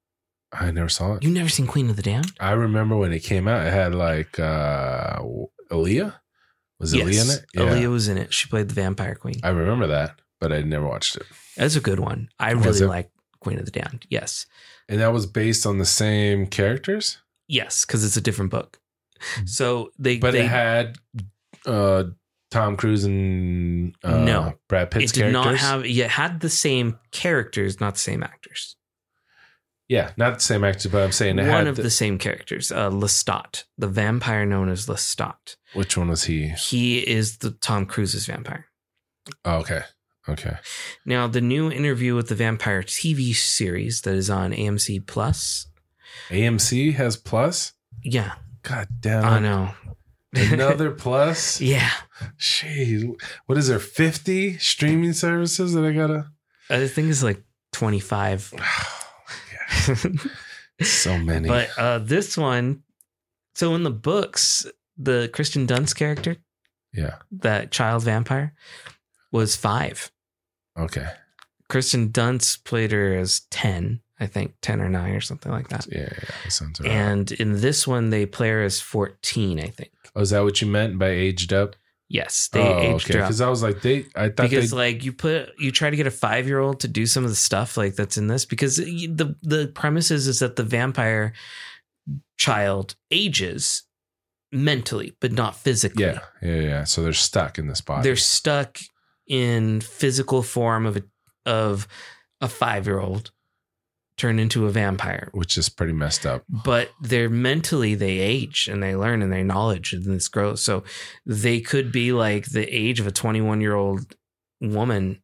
[0.51, 1.23] I never saw it.
[1.23, 2.31] You've never seen Queen of the Damned?
[2.39, 5.19] I remember when it came out, it had like uh
[5.71, 6.15] Aaliyah.
[6.79, 7.45] Was Aaliyah in it?
[7.57, 8.33] Aaliyah was in it.
[8.33, 9.35] She played the vampire queen.
[9.43, 11.23] I remember that, but I never watched it.
[11.57, 12.29] That's a good one.
[12.39, 14.05] I really like Queen of the Damned.
[14.09, 14.45] Yes.
[14.87, 18.79] And that was based on the same characters, Yes, because it's a different book.
[19.45, 20.97] So they but they, it had
[21.65, 22.03] uh
[22.51, 24.53] Tom Cruise and uh, No.
[24.67, 28.75] Brad Pitt's it did not have yeah, had the same characters, not the same actors.
[29.87, 32.89] yeah, not the same actors, but I'm saying One of the- the same characters, uh,
[32.89, 35.57] Lestat, the vampire known as Lestat.
[35.73, 36.49] which one was he?
[36.49, 38.65] He is the Tom Cruise's vampire.
[39.45, 39.81] Oh, okay,
[40.27, 40.57] okay.
[41.05, 45.67] Now, the new interview with the vampire TV series that is on AMC Plus.
[46.29, 47.73] AMC has plus.
[48.03, 48.33] Yeah,
[48.63, 49.27] God damn it!
[49.27, 49.71] I know.
[50.33, 51.59] Another plus.
[51.59, 51.91] yeah.
[52.37, 53.13] Jeez,
[53.45, 53.79] what is there?
[53.79, 56.27] Fifty streaming services that I gotta.
[56.69, 57.41] I think it's like
[57.73, 58.53] 25.
[59.87, 59.95] Yeah,
[60.81, 61.47] so many.
[61.47, 62.83] but uh, this one,
[63.55, 64.65] so in the books,
[64.97, 66.37] the Christian Dunst character,
[66.93, 67.15] yeah.
[67.31, 68.53] that child vampire,
[69.31, 70.11] was five.
[70.77, 71.07] Okay.
[71.67, 75.87] Kristen Dunst played her as 10, I think 10 or 9 or something like that.
[75.89, 76.91] Yeah, yeah, that sounds right.
[76.91, 79.91] And in this one, they play her as 14, I think.
[80.15, 81.75] oh, is that what you meant by aged up?
[82.11, 83.27] Yes, they oh, aged her up.
[83.27, 84.05] Because I was like, they.
[84.15, 84.77] I thought because they.
[84.77, 87.29] like you put you try to get a five year old to do some of
[87.29, 91.33] the stuff like that's in this because the the premise is is that the vampire
[92.35, 93.83] child ages
[94.51, 96.83] mentally but not physically yeah, yeah, yeah.
[96.83, 98.01] So they're stuck in this body.
[98.01, 98.79] they're stuck
[99.27, 101.03] in physical form of a
[101.45, 101.87] of
[102.41, 103.29] a five year old
[104.19, 105.29] turned into a vampire.
[105.33, 106.43] Which is pretty messed up.
[106.47, 110.83] but they're mentally they age and they learn and they knowledge and this grows so
[111.25, 114.15] they could be like the age of a 21 year old
[114.61, 115.21] woman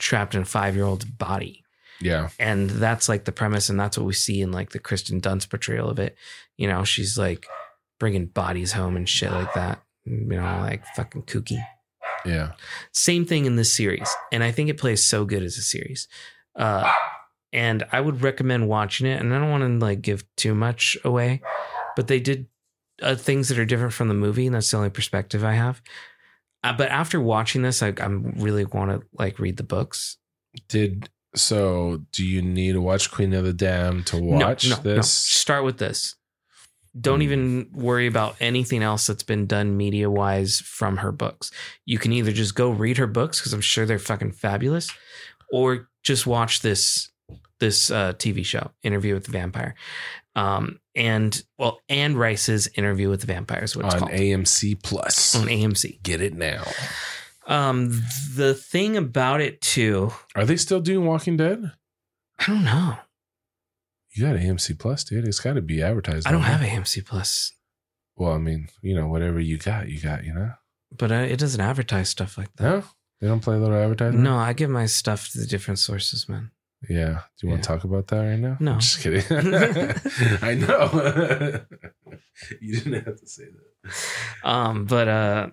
[0.00, 1.62] trapped in a five year old's body.
[2.00, 5.20] Yeah, and that's like the premise and that's what we see in like the kristen
[5.20, 6.16] dunst portrayal of it.
[6.56, 7.46] You know she's like
[7.98, 11.58] bringing bodies home and shit like that you know like fucking kooky.
[12.24, 12.52] Yeah.
[12.92, 14.08] same thing in this series.
[14.32, 16.08] And i think it plays so good as a series.
[16.56, 16.92] Uh
[17.52, 20.96] and i would recommend watching it and i don't want to like give too much
[21.04, 21.40] away
[21.96, 22.46] but they did
[23.02, 25.80] uh, things that are different from the movie and that's the only perspective i have
[26.64, 30.16] uh, but after watching this i i'm really want to like read the books
[30.68, 32.00] Did so?
[32.12, 34.94] Do you need to watch Queen of the Damned to watch no, no, no.
[34.94, 35.12] this?
[35.12, 36.16] start with this
[36.98, 37.22] don't Hmm.
[37.22, 41.50] even worry about anything else that's been done media wise from her books.
[41.84, 44.88] You can either just go read her books because I'm sure they're fucking fabulous,
[45.52, 47.10] or just watch this
[47.60, 49.74] this uh, TV show, Interview with the Vampire,
[50.36, 54.82] um, and well, Anne Rice's Interview with the Vampire is what it's on called AMC
[54.82, 55.34] Plus.
[55.34, 56.02] on AMC.
[56.02, 56.64] Get it now.
[57.46, 58.02] Um,
[58.34, 61.72] the thing about it too, Are they still doing Walking Dead?
[62.38, 62.96] I don't know.
[64.14, 65.26] You got AMC Plus, dude.
[65.26, 66.26] It's got to be advertised.
[66.26, 66.70] I don't have there.
[66.70, 67.52] AMC Plus,
[68.16, 70.24] Well, I mean, you know, whatever you got, you got.
[70.24, 70.50] You know.
[70.96, 72.62] but uh, it doesn't advertise stuff like that.
[72.64, 72.84] No,
[73.20, 74.22] they don't play a little advertising.
[74.22, 76.50] No, I give my stuff to the different sources, man.
[76.88, 77.22] Yeah.
[77.38, 77.62] Do you want Yeah.
[77.62, 78.56] to talk about that right now?
[78.60, 78.72] No.
[78.74, 79.22] I'm just kidding.
[80.42, 81.60] I know.
[82.60, 84.48] you didn't have to say that.
[84.48, 85.46] Um, but uh,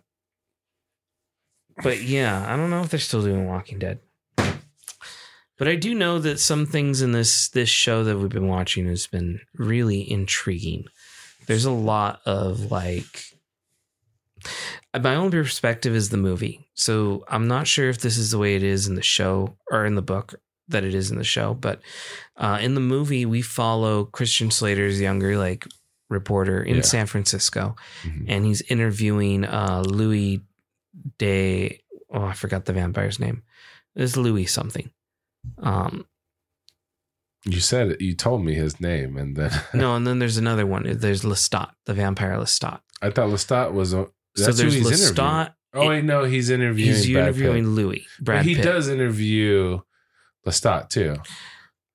[1.84, 4.00] but yeah, I don't know if they're still doing Walking Dead.
[5.58, 8.88] But I do know that some things in this this show that we've been watching
[8.88, 10.86] has been really intriguing.
[11.48, 13.24] There's a lot of like
[15.02, 16.68] my own perspective is the movie.
[16.74, 19.86] So I'm not sure if this is the way it is in the show or
[19.86, 20.36] in the book
[20.68, 21.82] that it is in the show, but
[22.38, 25.66] uh, in the movie we follow Christian Slater's younger like
[26.10, 26.82] reporter in Yeah.
[26.82, 28.26] San Francisco Mhm.
[28.28, 30.42] and he's interviewing uh, Louis
[31.18, 31.80] de
[32.12, 33.44] oh I forgot the vampire's name.
[33.96, 34.90] It's Louis something.
[35.60, 36.06] Um,
[37.46, 38.02] You said it.
[38.02, 40.84] You told me his name, and then no, and then there's another one.
[40.98, 42.80] There's Lestat, the vampire Lestat.
[43.02, 43.94] I thought Lestat was.
[43.94, 44.76] a- So there's.
[44.78, 45.54] Lestat.
[45.74, 46.92] Oh wait, no, he's interviewing.
[46.96, 47.70] He's Brad interviewing Pitt.
[47.74, 48.08] Louis.
[48.20, 48.64] But Brad he Pitt.
[48.64, 49.80] does interview
[50.46, 51.18] Lestat too.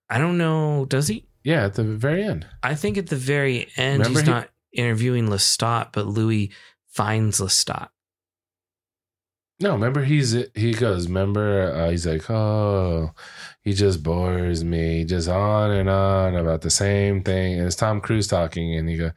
[0.08, 0.84] I don't know.
[0.86, 1.26] Does he?
[1.44, 2.46] Yeah, at the very end.
[2.62, 6.52] I think at the very end Remember he's he- not interviewing Lestat, but Louis
[6.88, 7.88] finds Lestat.
[9.62, 11.06] No, remember he's he goes.
[11.06, 13.10] Remember uh, he's like, oh,
[13.62, 17.58] he just bores me, just on and on about the same thing.
[17.58, 19.10] And it's Tom Cruise talking, and he go,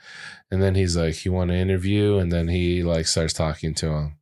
[0.51, 3.87] and then he's like, you want to interview, and then he like starts talking to
[3.87, 4.17] him,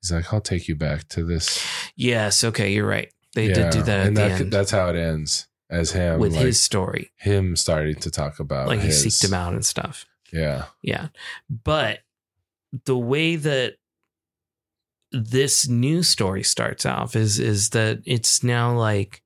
[0.00, 1.62] He's like, I'll take you back to this.
[1.96, 3.12] Yes, okay, you're right.
[3.34, 6.34] They did do that at and that, end that's how it ends as him with
[6.34, 7.12] like, his story.
[7.16, 10.06] him starting to talk about Like he his, seeked him out and stuff.
[10.32, 10.64] Yeah.
[10.82, 11.08] Yeah.
[11.48, 12.00] But
[12.84, 13.76] the way that
[15.12, 19.22] this new story starts off is is that it's now like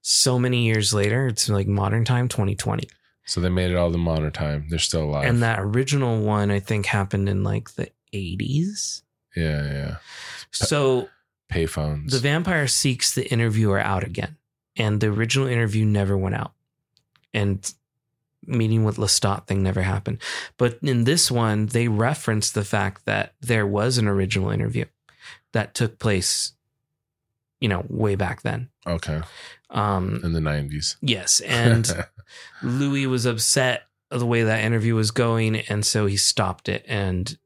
[0.00, 2.88] so many years later, it's like modern time 2020.
[3.26, 4.66] So they made it all the modern time.
[4.68, 5.26] They're still alive.
[5.26, 9.02] And that original one I think happened in like the 80s.
[9.34, 9.96] yeah, yeah.
[10.52, 11.08] So
[11.52, 12.10] Payphones.
[12.10, 14.36] the vampire seeks the interviewer out again.
[14.76, 16.52] And the original interview never went out.
[17.32, 17.72] And
[18.46, 20.18] meeting with Lestat thing never happened.
[20.56, 24.84] But in this one, they reference the fact that there was an original interview
[25.52, 26.52] that took place,
[27.60, 28.68] you know, way back then.
[28.86, 29.22] okay.
[29.70, 30.96] Um, In the 90s.
[31.00, 31.40] yes.
[31.40, 31.90] And
[32.62, 35.56] Louis was upset of the way that interview was going.
[35.56, 37.36] And so he stopped it and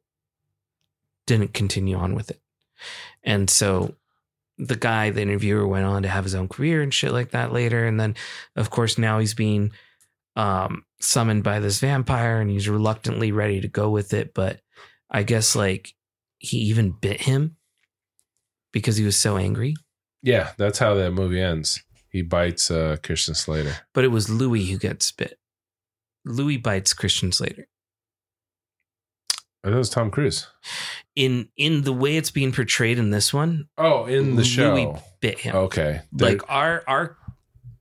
[1.26, 2.40] didn't continue on with it.
[3.28, 3.94] And so
[4.56, 7.52] the guy, the interviewer, went on to have his own career and shit like that
[7.52, 7.84] later.
[7.86, 8.16] And then,
[8.56, 9.70] of course, now he's being
[10.34, 14.32] um, summoned by this vampire and he's reluctantly ready to go with it.
[14.32, 14.62] But
[15.10, 15.92] I guess like
[16.38, 17.56] he even bit him
[18.72, 19.74] because he was so angry.
[20.22, 21.82] yeah, that's how that movie ends.
[22.10, 23.74] He bites uh, Christian Slater.
[23.92, 25.38] But it was Louis who gets bit.
[26.24, 27.68] Louis bites Christian Slater.
[29.64, 30.46] Oh, that was Tom Cruise.
[31.16, 34.72] In in the way it's being portrayed in this one, Oh, in the show.
[34.74, 35.56] Louis bit him.
[35.56, 36.00] Okay.
[36.12, 37.16] like our our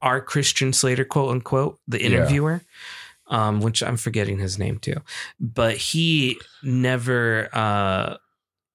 [0.01, 2.07] our Christian Slater, quote unquote, the Yeah.
[2.07, 2.61] interviewer,
[3.27, 4.95] um, which I'm forgetting his name too,
[5.39, 8.17] but he never uh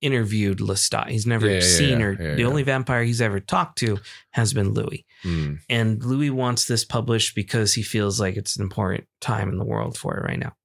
[0.01, 1.09] interviewed Lestat.
[1.09, 2.13] He's never Yeah, yeah, seen yeah, her.
[2.21, 2.47] yeah, the yeah.
[2.49, 4.01] only vampire he's ever talked to
[4.31, 5.05] has been Louis.
[5.23, 5.55] Hmm.
[5.69, 9.65] And Louis wants this published because he feels like it's an important time in the
[9.65, 10.57] world for it right now.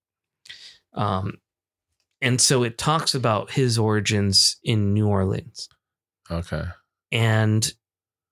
[0.93, 1.37] Um,
[2.21, 5.69] and so it talks about his origins in New Orleans,
[6.29, 6.63] Okay.
[7.11, 7.73] and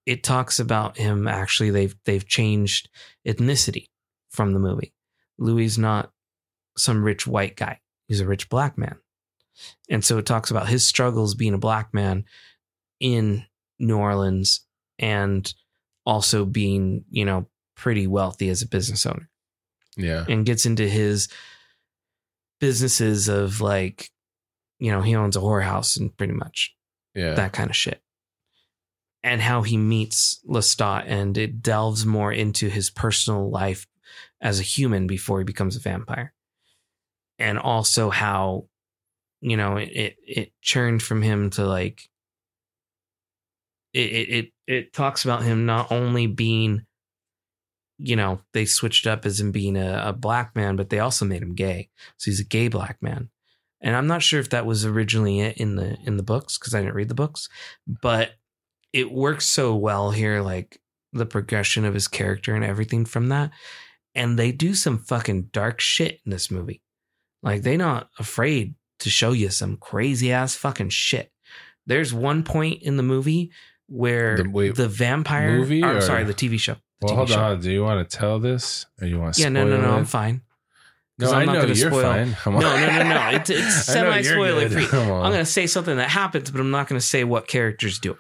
[0.06, 1.28] it talks about him.
[1.28, 2.90] Actually, they've they've changed
[3.28, 3.88] ethnicity
[4.30, 4.94] from the movie.
[5.38, 6.12] Louis is not
[6.78, 8.98] some rich white guy; he's a rich black man,
[9.90, 12.26] and so it talks about his struggles being a black man
[13.00, 13.46] in
[13.80, 14.62] New Orleans
[15.00, 15.54] and
[16.06, 19.28] also being, you know, pretty wealthy as a business owner
[19.98, 20.24] Yeah.
[20.30, 21.28] and gets into his
[22.60, 24.10] businesses of like,
[24.80, 26.76] you know, he owns a whorehouse and pretty much
[27.14, 27.34] Yeah.
[27.36, 28.02] that kind of shit.
[29.24, 33.88] And how he meets Lestat and it delves more into his personal life
[34.40, 36.34] as a human before he becomes a vampire.
[37.40, 38.68] And also how,
[39.42, 42.08] you know, it it, it churned from him to like
[43.94, 46.86] it, it it it talks about him not only being
[47.98, 51.26] you know, they switched up as him being a, a black man, but they also
[51.26, 51.90] made him gay.
[52.18, 53.30] So he's a gay black man.
[53.82, 56.74] And I'm not sure if that was originally it in the in the books because
[56.74, 57.50] I didn't read the books,
[57.88, 58.32] but
[58.94, 60.80] it works so well here, like
[61.14, 63.52] the progression of his character and everything from that.
[64.16, 66.82] And they do some fucking dark shit in this movie.
[67.44, 71.32] Like they're not afraid to show you some crazy ass fucking shit.
[71.86, 73.52] There's one point in the movie
[73.88, 76.78] where The- wait, the vampire movie or, sorry, the TV show.
[77.02, 77.40] Well, TV hold show.
[77.42, 77.62] on.
[77.62, 79.42] Do you want to tell this, or you want to?
[79.42, 79.98] Yeah, no, no, no, it?
[79.98, 80.42] I'm fine.
[81.18, 82.34] No, I'm I know you're spoil- fine.
[82.34, 82.62] Come on.
[82.62, 83.30] No, no, no, no.
[83.38, 84.86] It's, it's semi spoiler free.
[84.92, 88.00] I'm going to say something that happens, but I'm not going to say what characters
[88.00, 88.18] do.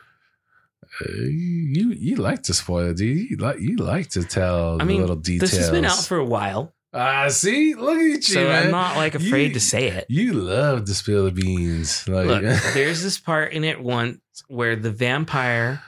[1.01, 3.27] Uh, you you like to spoil, do you?
[3.31, 5.51] You like you like to tell I the mean, little details.
[5.51, 7.27] This has been out for a while, ah.
[7.27, 8.65] See, look at you, so man.
[8.67, 10.05] I'm not like afraid You- to say it.
[10.07, 12.07] You love to spill the beans.
[12.07, 15.81] Like, Look, there's this part in it once where the vampire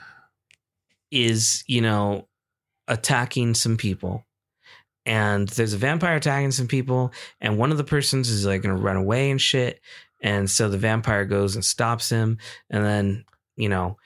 [1.10, 2.28] is, you know,
[2.88, 4.26] attacking some people.
[5.06, 8.76] And there's a vampire attacking some people, and one of the persons is like gonna
[8.76, 9.80] run away and shit.
[10.20, 13.24] And so the vampire goes and stops him, and then,
[13.56, 13.96] you know,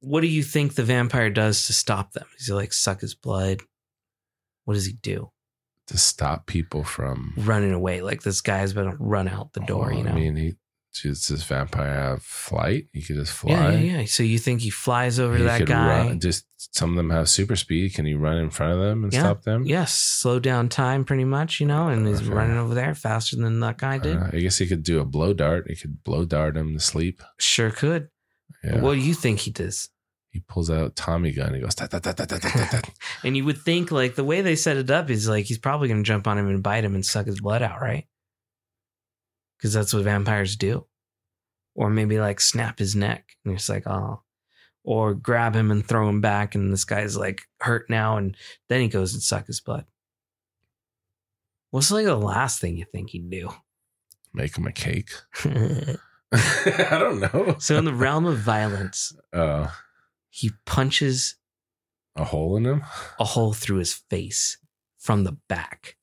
[0.00, 2.26] what do you think the vampire does to stop them?
[2.36, 3.60] Does he like suck his blood?
[4.64, 5.30] What does he do?
[5.88, 8.02] to stop people from Running away.
[8.02, 10.12] Like this guy's gonna run out the door, Oh, you know?
[10.12, 10.54] I mean, he
[11.02, 12.86] does this vampire have flight?
[12.92, 13.52] He could just fly.
[13.52, 14.04] Yeah, yeah, yeah.
[14.06, 16.06] So you think he flies over to He that could guy?
[16.08, 17.94] run- just some of them have super speed.
[17.94, 19.20] Can he run in front of them and Yeah.
[19.20, 19.64] stop them?
[19.64, 22.30] Yes, slow down time pretty much, you know, and he's Okay.
[22.30, 24.16] running over there faster than that guy did.
[24.16, 25.66] Uh, I guess he could do a blow dart.
[25.68, 27.22] He could blow dart him to sleep.
[27.38, 28.08] sure could.
[28.62, 28.80] Yeah.
[28.80, 29.88] What do you think he does?
[30.30, 31.48] he pulls out Tommy gun.
[31.48, 32.90] And he goes, "Tat, tat, tat, tat, tat, tat, tat."
[33.22, 35.88] And you would think like the way they set it up is like he's probably
[35.88, 38.06] going to jump on him and bite him and suck his blood out, right?
[39.62, 40.86] Because that's what vampires do.
[41.76, 44.22] Or maybe like snap his neck and it's like, oh,
[44.82, 48.36] or grab him and throw him back and this guy's like hurt now and
[48.68, 49.84] then he goes and suck his blood.
[51.70, 53.50] What's like the last thing you think he'd do?
[54.34, 55.10] Make him a cake.
[55.44, 57.54] I don't know.
[57.60, 59.68] So in the realm of violence, Uh,
[60.28, 61.36] he punches
[62.16, 62.82] a hole in him.
[63.20, 64.58] a hole through his face
[64.98, 65.96] from the back.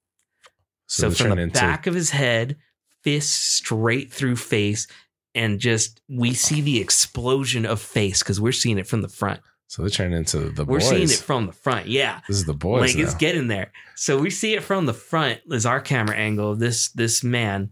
[0.88, 2.57] So, they're from the back of his head,
[3.04, 4.88] fist straight through face,
[5.36, 9.41] and just we see the explosion of face because we're seeing it from the front.
[9.68, 10.89] So they're turning into the We're boys.
[10.89, 11.86] seeing it from the front.
[11.88, 12.22] Yeah.
[12.28, 12.95] this is the boys.
[12.95, 13.72] like it's getting there.
[13.95, 17.70] So we see it from the front is our camera angle of this this man,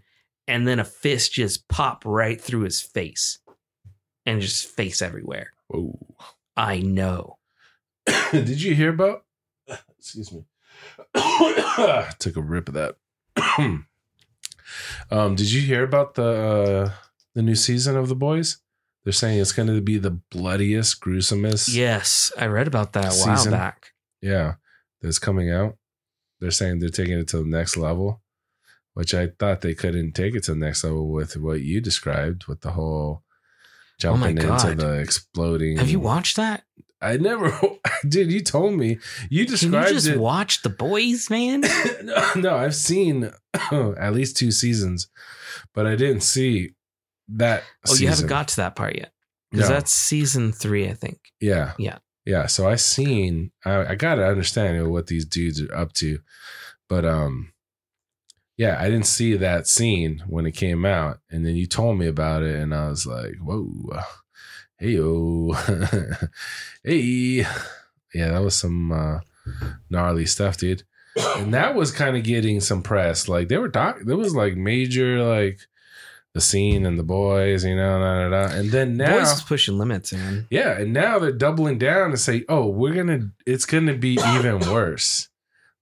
[0.47, 3.39] and then a fist just pop right through his face.
[4.27, 5.53] And just face everywhere.
[5.69, 5.97] Whoa.
[6.57, 7.37] I know.
[8.31, 9.23] Did you hear about?
[9.97, 10.43] Excuse me.
[12.19, 12.95] Took a rip of that.
[15.11, 16.91] Um, did you hear about the uh,
[17.35, 18.57] the new season of The Boys?
[19.03, 21.73] They're saying it's going to be the bloodiest, gruesomest.
[21.73, 23.51] Yes, I read about that a while Season.
[23.53, 23.91] back.
[24.21, 24.55] yeah,
[25.01, 25.77] that's coming out.
[26.41, 28.21] They're saying they're taking it to the next level,
[28.95, 32.47] which I thought they couldn't take it to the next level with what you described
[32.47, 33.23] with the whole
[33.99, 34.77] jumping into Oh God.
[34.77, 35.77] the exploding.
[35.77, 36.63] Have you watched that?
[37.01, 37.51] I never
[38.07, 38.31] did.
[38.31, 38.97] You told me.
[39.29, 40.19] You Can described you just it.
[40.19, 41.61] watch The Boys, man?
[42.03, 43.31] no, no, I've seen
[43.71, 45.07] at least two seasons,
[45.73, 46.71] but I didn't see
[47.29, 47.63] that.
[47.87, 49.11] Oh, you haven't got to that part yet.
[49.51, 49.75] Because No.
[49.75, 51.19] that's season three, I think.
[51.39, 51.73] Yeah.
[51.77, 51.99] Yeah.
[52.25, 52.47] Yeah.
[52.47, 56.19] So I seen I, I gotta understand what these dudes are up to.
[56.89, 57.53] But um
[58.57, 61.19] yeah, I didn't see that scene when it came out.
[61.29, 63.99] And then you told me about it and I was like, whoa.
[64.79, 65.53] Hey yo.
[66.83, 67.45] hey.
[68.13, 69.19] Yeah, that was some uh
[69.89, 70.83] gnarly stuff, dude.
[71.37, 73.27] And that was kind of getting some press.
[73.27, 75.59] Like they were talk there was like major like
[76.33, 78.53] the scene and the boys, you know, da, da, da.
[78.53, 80.45] and then now Boys is pushing limits, man.
[80.51, 83.31] yeah, and now they're doubling down and say, "Oh, we're gonna.
[83.47, 85.29] It's gonna be even worse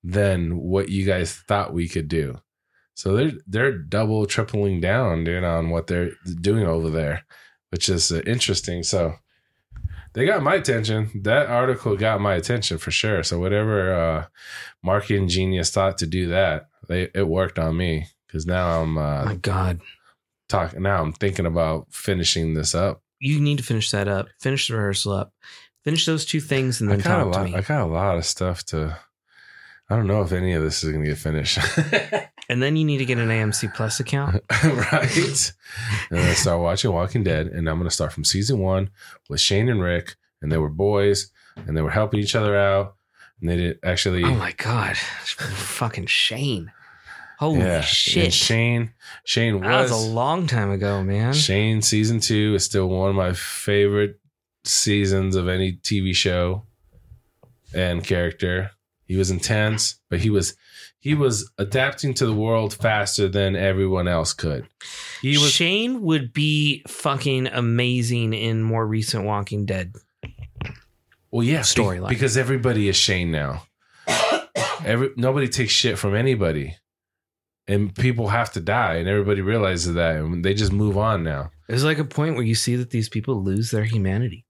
[0.02, 2.40] than what you guys thought we could do."
[2.94, 7.26] So they're they're double, tripling down, dude, on what they're doing over there,
[7.76, 8.84] which is uh, interesting.
[8.84, 9.16] So
[10.14, 11.12] they got my attention.
[11.24, 13.22] That article got my attention for sure.
[13.22, 14.26] So whatever uh,
[14.82, 19.26] marketing genius thought to do that, they it worked on me because now I'm uh,
[19.26, 19.82] my God.
[20.48, 20.84] talking.
[20.84, 23.02] Now I'm thinking about finishing this up.
[23.20, 24.30] You need to finish that up.
[24.40, 25.34] Finish the rehearsal up.
[25.84, 27.56] Finish those two things and I then got a talk to me.
[27.56, 28.98] I got a lot of stuff to.
[29.90, 31.60] I don't know if any of this is gonna get finished.
[32.48, 34.36] And then you need to get an AMC Plus account.
[34.64, 35.54] right.
[36.10, 38.92] And then I start watching Walking Dead, and I'm gonna start from season one
[39.30, 42.96] with Shane and Rick, and they were boys, and they were helping each other out,
[43.42, 44.24] and they did actually.
[44.24, 44.96] Oh my God.
[44.96, 46.72] Fucking Shane.
[47.40, 48.34] Holy yeah, and shit.
[48.34, 48.94] Shane.
[49.26, 51.34] Shane that was was a long time ago, man.
[51.34, 54.20] Shane season two is still one of my favorite
[54.64, 56.64] seasons of any TV show
[57.74, 58.72] and character.
[59.06, 60.56] He was intense, but he was
[61.00, 64.68] he was adapting to the world faster than everyone else could.
[65.22, 69.94] He was Shane would be fucking amazing in more recent Walking Dead.
[71.32, 72.10] well, yeah, be- storyline.
[72.10, 73.64] because everybody is Shane now.
[74.86, 76.76] Every nobody takes shit from anybody,
[77.68, 81.52] and people have to die, and everybody realizes that, and they just move on now.
[81.68, 84.46] There's like a point where you see that these people lose their humanity.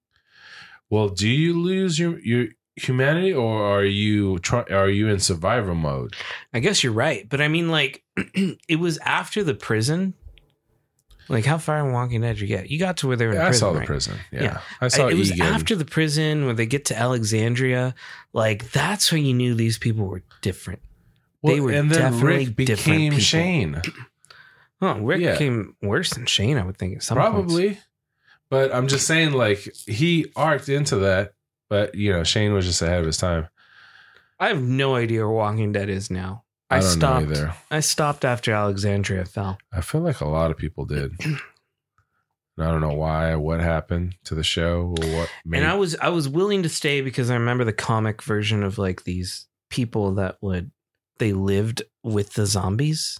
[0.89, 5.75] Well, do you lose your your humanity, or are you try, are you in survival
[5.75, 6.15] mode?
[6.53, 8.03] I guess you're right, but I mean, like,
[8.67, 10.13] it was after the prison.
[11.27, 12.69] Like, how far in Walking Dead you get?
[12.69, 13.59] You got to where they were in I prison.
[13.59, 13.87] saw the right?
[13.87, 14.17] prison.
[14.31, 14.61] Yeah, Yeah.
[14.79, 15.39] I saw I- it was Negan.
[15.53, 17.95] after the prison when they get to Alexandria.
[18.31, 20.81] Like, that's when you knew these people were different.
[21.43, 23.19] they were and then definitely Rick became people.
[23.19, 23.81] Shane,
[24.81, 25.31] Oh, Rick Yeah.
[25.31, 26.97] became worse than Shane, I would think.
[26.97, 27.29] At some points.
[27.31, 27.79] probably.
[28.49, 31.33] But I'm just saying, like he arced into that,
[31.69, 33.47] but you know, Shane was just ahead of his time.
[34.39, 36.43] I have no idea where Walking Dead is now.
[36.69, 37.37] I, I, stopped.
[37.71, 39.57] I stopped after Alexandria fell.
[39.71, 41.13] I feel like a lot of people did.
[42.57, 45.29] And I don't know why, what happened to the show, or what.
[45.45, 48.63] Made, And I was I was willing to stay because I remember the comic version
[48.63, 50.71] of like these people that would
[51.17, 53.19] they lived with the zombies.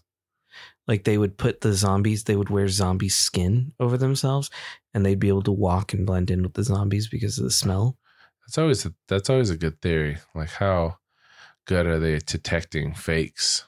[0.87, 4.51] Like they would put the zombies, they would wear zombie skin over themselves,
[4.93, 7.51] and they'd be able to walk and blend in with the zombies because of the
[7.51, 7.97] smell.
[8.45, 10.17] That's always a, that's always a good theory.
[10.33, 10.97] Like how
[11.65, 13.65] good are they at detecting fakes?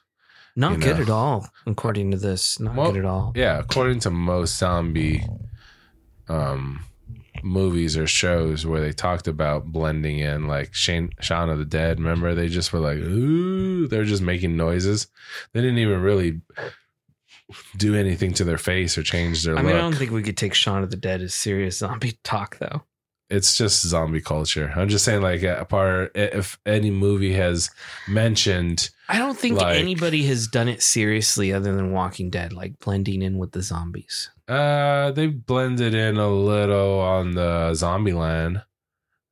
[0.56, 1.04] Not You good know.
[1.04, 2.60] at all, according to this.
[2.60, 3.32] Not Well, good at all.
[3.36, 5.24] Yeah, according to most zombie
[6.30, 6.84] um
[7.44, 12.00] movies or shows where they talked about blending in like Shane Shaun of the Dead,
[12.00, 15.08] remember they just were like, ooh, they're just making noises.
[15.54, 16.42] They didn't even really
[17.78, 20.38] do anything to their face or change their I mean, I don't think we could
[20.38, 22.84] take Shaun of the Dead as serious zombie talk though.
[23.30, 24.72] It's just zombie culture.
[24.76, 27.70] I'm just saying, like, a part if any movie has
[28.08, 32.80] mentioned, I don't think Like- anybody has done it seriously other than Walking Dead, like
[32.80, 34.30] blending in with the zombies.
[34.48, 38.64] uh, they blended in a little on the Zombieland.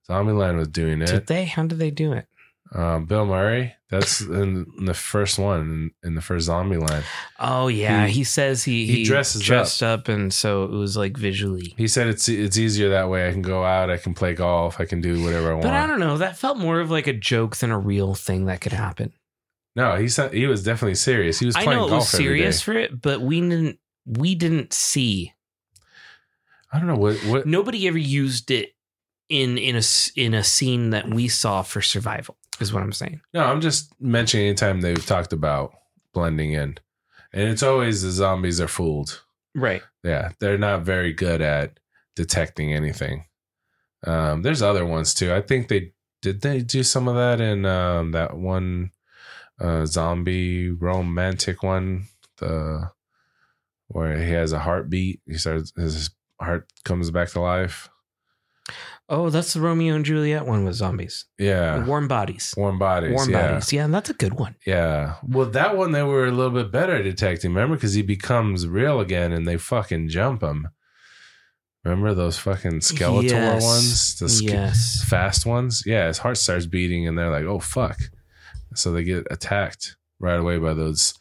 [0.10, 1.28] Zombieland was doing Did it.
[1.28, 1.46] they?
[1.46, 2.28] How did they do it?
[2.76, 3.74] Um, Bill Murray.
[3.90, 7.04] That's in, in the first one in, in the first Zombieland.
[7.40, 10.10] Oh yeah, He- he, says he he dresses dressed up.
[10.10, 11.74] and so it was like visually.
[11.78, 13.30] He said it's it's easier that way.
[13.30, 13.90] I can go out.
[13.90, 14.82] I can play golf.
[14.82, 15.64] I can do whatever I want.
[15.64, 16.18] But I don't know.
[16.18, 19.14] That felt more of like a joke than a real thing that could happen.
[19.78, 21.40] no, he said he was definitely serious.
[21.40, 23.80] He was I playing know it golf was serious for it, but we didn't.
[24.06, 25.32] We didn't see.
[26.74, 27.46] I don't know what what.
[27.46, 28.72] Nobody ever used it
[29.30, 29.82] in in a
[30.16, 32.36] in a scene that we saw for survival.
[32.60, 33.22] Is what I'm saying.
[33.34, 35.74] No, I'm just mentioning anytime they've talked about
[36.14, 36.78] blending in,
[37.34, 39.22] and it's always the zombies are fooled.
[39.54, 39.84] Right.
[40.04, 41.80] Yeah, they're not very good at
[42.16, 43.26] detecting anything.
[44.06, 45.34] Um, there's other ones too.
[45.34, 48.92] I think they did they do some of that in um, that one
[49.60, 52.06] uh, zombie romantic one,
[52.38, 52.92] the
[53.88, 55.22] where he has a heartbeat.
[55.26, 56.10] He starts his
[56.40, 57.90] heart comes back to life.
[59.08, 61.26] Oh, that's the Romeo and Juliet one with zombies.
[61.38, 62.54] Yeah, Warm bodies.
[62.58, 63.14] warm bodies.
[63.14, 63.48] Warm yeah.
[63.52, 63.72] bodies.
[63.72, 64.56] Yeah, that's a good one.
[64.66, 65.16] Yeah.
[65.28, 67.52] Well, that one they were a little bit better at detecting.
[67.54, 70.70] Remember, because he becomes real again, and they fucking jump him.
[71.84, 73.64] Remember those fucking skeletal Yes.
[73.64, 75.04] ones, the sk- yes.
[75.08, 75.84] fast ones?
[75.86, 78.00] Yeah, his heart starts beating, and they're like, "Oh fuck!"
[78.74, 81.14] So they get attacked right away by those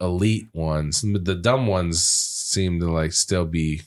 [0.00, 1.02] elite ones.
[1.02, 3.82] The dumb ones seem to like still be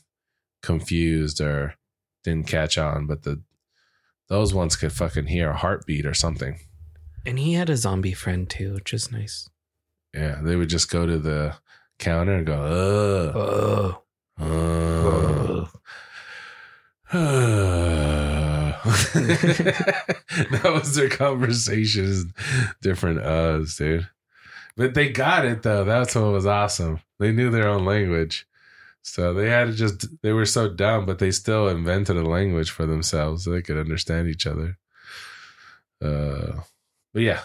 [0.61, 1.75] confused or
[2.23, 3.41] didn't catch on, but the
[4.29, 6.59] those ones could fucking hear a heartbeat or something.
[7.25, 9.49] And he had a zombie friend too, which is nice.
[10.13, 11.55] Yeah, they would just go to the
[11.99, 12.53] counter and go,
[13.35, 14.03] Oh.
[14.39, 15.65] uh,
[17.15, 18.71] uh,
[20.51, 22.25] that was their conversations,
[22.81, 24.07] different uhs, dude.
[24.75, 25.83] But they got it though.
[25.83, 26.99] That's what was awesome.
[27.19, 28.47] They knew their own language.
[29.05, 32.71] So they had to just they were so dumb, but they still invented a language
[32.71, 34.77] for themselves so they could understand each other.
[36.01, 36.61] Uh
[37.13, 37.41] but yeah.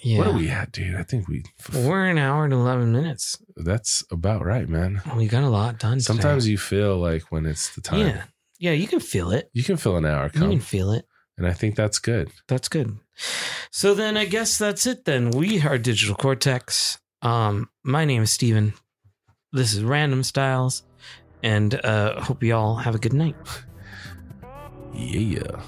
[0.00, 0.18] Yeah.
[0.18, 0.96] What are we at, dude?
[0.96, 3.38] I think we We're an hour and 11 minutes.
[3.56, 5.00] that's about right, man.
[5.16, 5.98] We got a lot done.
[5.98, 6.02] today.
[6.04, 8.22] Sometimes you feel like when it's the time, Yeah.
[8.58, 9.50] Yeah, you can feel it.
[9.52, 10.44] you can feel an hour come.
[10.44, 11.04] You can feel it.
[11.36, 12.30] and I think that's good.
[12.48, 12.96] That's good.
[13.70, 15.30] So then I guess that's it then.
[15.30, 16.98] We are Digital Cortex.
[17.22, 18.74] Um, my name is Steven.
[19.52, 20.82] This is Random Styles.
[21.42, 23.36] And uh hope you all have a good night.
[24.94, 25.62] Yeah.